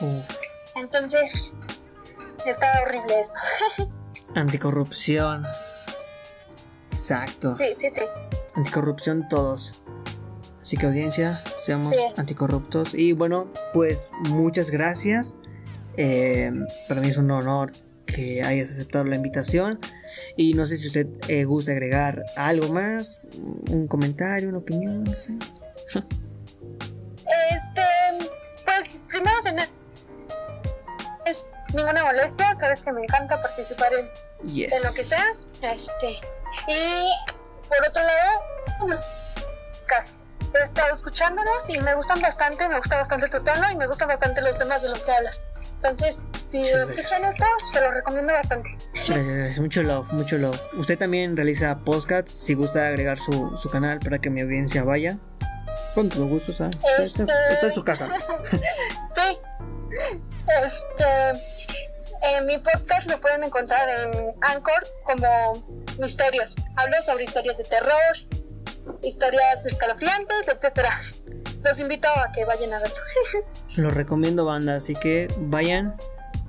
Entonces, 0.77 1.53
está 2.45 2.83
horrible 2.83 3.21
esto. 3.21 3.41
Anticorrupción. 4.35 5.47
Exacto. 7.09 7.55
Sí, 7.55 7.65
sí, 7.77 7.89
sí. 7.91 8.01
Anticorrupción 8.57 9.29
todos. 9.29 9.73
Así 10.61 10.77
que 10.77 10.87
audiencia, 10.87 11.41
seamos 11.57 11.95
anticorruptos. 12.17 12.95
Y 12.95 13.13
bueno, 13.13 13.53
pues 13.73 14.11
muchas 14.29 14.73
gracias. 14.73 15.37
Eh, 15.97 16.51
para 16.89 17.01
mí 17.01 17.09
es 17.09 17.17
un 17.17 17.31
honor 17.31 17.71
que 18.07 18.43
hayas 18.43 18.73
aceptado 18.73 19.05
la 19.05 19.15
invitación. 19.15 19.79
Y 20.37 20.55
no 20.55 20.67
sé 20.67 20.79
si 20.79 20.89
usted 20.89 21.07
eh, 21.29 21.45
gusta 21.45 21.71
agregar 21.71 22.25
algo 22.35 22.73
más, 22.73 23.21
un 23.71 23.87
comentario, 23.87 24.49
una 24.49 24.59
opinión, 24.59 25.05
no 25.05 25.15
sé. 25.15 25.35
Este, 27.51 27.83
ninguna 31.77 32.05
molestia, 32.05 32.57
sabes 32.57 32.83
que 32.83 32.93
me 32.93 33.03
encanta 33.03 33.41
participar 33.41 33.93
en, 33.95 34.11
en 34.49 34.83
lo 34.83 34.93
que 34.93 35.05
sea. 35.05 35.27
Este, 35.63 36.21
y 36.69 37.13
por 37.69 37.89
otro 37.89 38.03
lado, 38.03 39.01
casi 39.87 40.17
he 40.55 40.63
estado 40.63 40.93
escuchándonos 40.93 41.69
y 41.69 41.79
me 41.81 41.95
gustan 41.95 42.21
bastante, 42.21 42.69
me 42.69 42.79
gusta 42.79 42.97
bastante 42.97 43.29
tu 43.29 43.43
tono 43.43 43.71
y 43.71 43.77
me 43.77 43.87
gustan 43.87 44.09
bastante 44.09 44.41
los 44.41 44.59
temas 44.59 44.83
de 44.83 44.89
los 44.89 45.03
que 45.03 45.13
hablas. 45.13 45.41
Entonces, 45.83 46.17
si 46.49 46.63
escuchan 46.63 47.25
esto, 47.25 47.45
se 47.73 47.81
lo 47.81 47.91
recomiendo 47.91 48.33
bastante. 48.33 48.71
Gracias, 49.09 49.59
mucho 49.59 49.83
love, 49.83 50.11
mucho 50.13 50.39
love. 50.39 50.61
Usted 50.75 50.99
también 50.99 51.37
realiza 51.37 51.79
podcasts, 51.79 52.33
si 52.33 52.55
gusta 52.55 52.87
agregar 52.87 53.19
su, 53.19 53.57
su 53.57 53.69
canal 53.69 54.01
para 54.01 54.19
que 54.19 54.31
mi 54.31 54.41
audiencia 54.41 54.83
vaya. 54.83 55.19
Con 55.95 56.09
todo 56.09 56.27
gusto, 56.27 56.53
¿sabes? 56.53 56.77
Este... 56.99 57.23
Está, 57.23 57.67
en 57.67 57.75
su 57.75 57.85
casa. 57.85 58.09
sí. 59.15 59.39
Este, 60.63 61.56
en 62.23 62.47
mi 62.47 62.59
podcast 62.59 63.11
lo 63.11 63.21
pueden 63.21 63.45
encontrar 63.45 63.89
en 63.89 64.35
Anchor 64.43 64.87
como 65.05 65.85
Misterios. 65.99 66.55
Hablo 66.77 66.97
sobre 67.05 67.25
historias 67.25 67.59
de 67.59 67.65
terror, 67.65 68.17
historias 69.03 69.65
escalofriantes, 69.67 70.49
etcétera. 70.49 70.91
Los 71.65 71.81
invito 71.81 72.09
a 72.09 72.31
que 72.33 72.45
vayan 72.45 72.73
a 72.75 72.79
verlo. 72.81 72.97
Los 73.77 73.95
recomiendo 73.95 74.45
banda, 74.45 74.77
así 74.77 74.95
que 74.95 75.29
vayan 75.39 75.97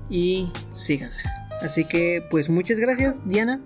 y 0.09 0.51
síganla. 0.73 1.17
Así 1.61 1.85
que 1.85 2.25
pues 2.29 2.49
muchas 2.49 2.77
gracias 2.77 3.19
Diana 3.25 3.61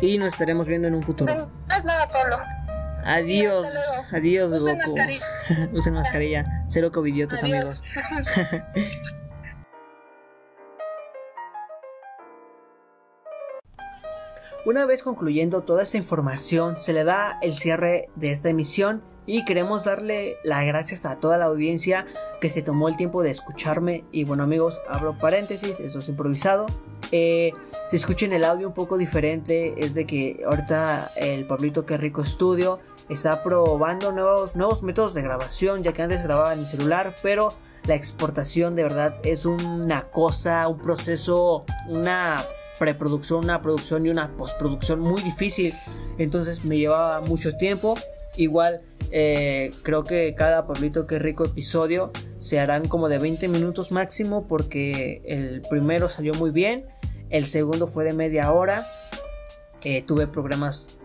y 0.00 0.18
nos 0.18 0.32
estaremos 0.32 0.68
viendo 0.68 0.88
en 0.88 0.94
un 0.94 1.02
futuro. 1.02 1.50
No 1.66 1.76
es 1.76 1.84
nada, 1.84 2.08
Pablo. 2.10 2.38
Adiós, 3.04 3.68
adiós, 4.12 4.52
Usen 4.52 4.60
Goku. 4.60 4.96
Mascarilla. 4.96 5.24
Usen 5.72 5.94
mascarilla. 5.94 6.64
Cero 6.68 6.90
covidiotas, 6.90 7.42
amigos. 7.44 7.82
Una 14.66 14.84
vez 14.84 15.04
concluyendo 15.04 15.62
toda 15.62 15.84
esta 15.84 15.96
información, 15.96 16.80
se 16.80 16.92
le 16.92 17.04
da 17.04 17.38
el 17.40 17.54
cierre 17.54 18.08
de 18.16 18.32
esta 18.32 18.48
emisión 18.48 19.00
y 19.24 19.44
queremos 19.44 19.84
darle 19.84 20.38
las 20.42 20.66
gracias 20.66 21.06
a 21.06 21.20
toda 21.20 21.38
la 21.38 21.44
audiencia 21.44 22.04
que 22.40 22.50
se 22.50 22.62
tomó 22.62 22.88
el 22.88 22.96
tiempo 22.96 23.22
de 23.22 23.30
escucharme. 23.30 24.02
Y 24.10 24.24
bueno 24.24 24.42
amigos, 24.42 24.80
abro 24.88 25.16
paréntesis, 25.20 25.78
esto 25.78 26.00
es 26.00 26.08
improvisado. 26.08 26.66
Eh, 27.12 27.52
si 27.90 27.96
escuchen 27.96 28.32
el 28.32 28.42
audio 28.42 28.66
un 28.66 28.74
poco 28.74 28.98
diferente, 28.98 29.72
es 29.76 29.94
de 29.94 30.04
que 30.04 30.42
ahorita 30.44 31.12
el 31.14 31.46
Pablito 31.46 31.86
Que 31.86 31.96
Rico 31.96 32.24
Studio 32.24 32.80
está 33.08 33.44
probando 33.44 34.10
nuevos, 34.10 34.56
nuevos 34.56 34.82
métodos 34.82 35.14
de 35.14 35.22
grabación, 35.22 35.84
ya 35.84 35.92
que 35.92 36.02
antes 36.02 36.24
grababa 36.24 36.54
en 36.54 36.58
mi 36.58 36.66
celular, 36.66 37.14
pero 37.22 37.52
la 37.84 37.94
exportación 37.94 38.74
de 38.74 38.82
verdad 38.82 39.14
es 39.22 39.46
una 39.46 40.10
cosa, 40.10 40.66
un 40.66 40.78
proceso, 40.78 41.64
una 41.86 42.44
preproducción, 42.78 43.44
una 43.44 43.62
producción 43.62 44.06
y 44.06 44.10
una 44.10 44.36
postproducción 44.36 45.00
muy 45.00 45.22
difícil. 45.22 45.74
Entonces 46.18 46.64
me 46.64 46.78
llevaba 46.78 47.20
mucho 47.20 47.56
tiempo. 47.56 47.96
Igual 48.36 48.82
Eh, 49.10 49.72
creo 49.82 50.04
que 50.04 50.34
cada 50.34 50.66
Pablito 50.66 51.06
que 51.06 51.18
rico 51.18 51.44
episodio 51.44 52.10
se 52.38 52.58
harán 52.58 52.88
como 52.88 53.08
de 53.08 53.18
20 53.18 53.48
minutos 53.48 53.92
máximo 53.92 54.46
porque 54.46 55.22
el 55.24 55.62
primero 55.70 56.08
salió 56.08 56.34
muy 56.34 56.50
bien, 56.50 56.86
el 57.30 57.46
segundo 57.46 57.86
fue 57.86 58.04
de 58.04 58.12
media 58.12 58.52
hora, 58.52 58.86
eh, 59.84 60.02
tuve 60.02 60.26
problemas, 60.26 60.98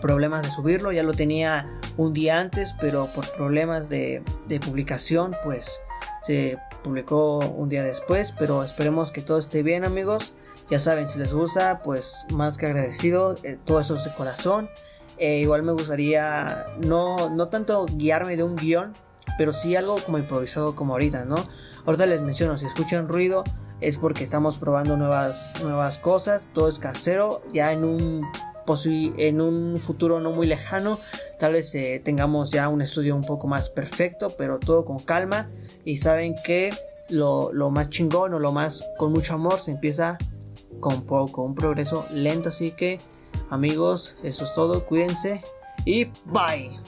problemas 0.00 0.44
de 0.44 0.50
subirlo, 0.50 0.92
ya 0.92 1.02
lo 1.02 1.14
tenía 1.14 1.80
un 1.96 2.12
día 2.12 2.38
antes, 2.38 2.74
pero 2.80 3.08
por 3.12 3.30
problemas 3.32 3.88
de, 3.88 4.22
publicación 4.64 5.36
pues 5.42 5.80
se 6.22 6.58
publicó 6.84 7.38
un 7.38 7.68
día 7.68 7.82
después, 7.82 8.32
pero 8.38 8.62
esperemos 8.62 9.10
que 9.10 9.20
todo 9.20 9.38
esté 9.38 9.62
bien 9.62 9.84
amigos. 9.84 10.32
Ya 10.70 10.78
saben, 10.78 11.08
si 11.08 11.18
les 11.18 11.32
gusta, 11.32 11.80
pues 11.82 12.24
más 12.32 12.58
que 12.58 12.66
agradecido, 12.66 13.36
eh, 13.42 13.58
todo 13.64 13.80
eso 13.80 13.96
es 13.96 14.04
de 14.04 14.12
corazón. 14.12 14.68
Eh, 15.16 15.38
igual 15.38 15.62
me 15.62 15.72
gustaría 15.72 16.66
no, 16.78 17.30
no 17.30 17.48
tanto 17.48 17.86
guiarme 17.86 18.36
de 18.36 18.42
un 18.42 18.56
guion, 18.56 18.94
pero 19.36 19.52
sí 19.52 19.74
algo 19.76 19.96
como 20.04 20.18
improvisado 20.18 20.76
como 20.76 20.92
ahorita, 20.92 21.24
¿no? 21.24 21.36
Ahorita 21.86 22.06
les 22.06 22.20
menciono, 22.20 22.56
si 22.58 22.66
escuchan 22.66 23.08
ruido 23.08 23.44
es 23.80 23.96
porque 23.96 24.24
estamos 24.24 24.58
probando 24.58 24.96
nuevas, 24.96 25.52
nuevas 25.62 25.98
cosas, 25.98 26.48
todo 26.52 26.68
es 26.68 26.78
casero, 26.78 27.42
ya 27.52 27.72
en 27.72 27.84
un, 27.84 28.26
en 28.86 29.40
un 29.40 29.78
futuro 29.78 30.20
no 30.20 30.32
muy 30.32 30.46
lejano, 30.46 30.98
tal 31.38 31.54
vez 31.54 31.74
eh, 31.74 32.00
tengamos 32.04 32.50
ya 32.50 32.68
un 32.68 32.82
estudio 32.82 33.14
un 33.14 33.24
poco 33.24 33.46
más 33.46 33.70
perfecto, 33.70 34.34
pero 34.36 34.58
todo 34.58 34.84
con 34.84 34.98
calma 34.98 35.48
y 35.84 35.98
saben 35.98 36.34
que 36.44 36.74
lo, 37.08 37.52
lo 37.52 37.70
más 37.70 37.88
chingón 37.88 38.34
o 38.34 38.38
lo 38.38 38.52
más 38.52 38.84
con 38.98 39.12
mucho 39.12 39.34
amor 39.34 39.58
se 39.58 39.70
empieza 39.70 40.18
con 40.80 41.02
poco, 41.02 41.42
un 41.42 41.54
progreso 41.54 42.06
lento, 42.10 42.50
así 42.50 42.72
que 42.72 42.98
Amigos, 43.50 44.16
eso 44.22 44.44
es 44.44 44.54
todo, 44.54 44.84
cuídense 44.84 45.42
y 45.84 46.04
bye. 46.26 46.78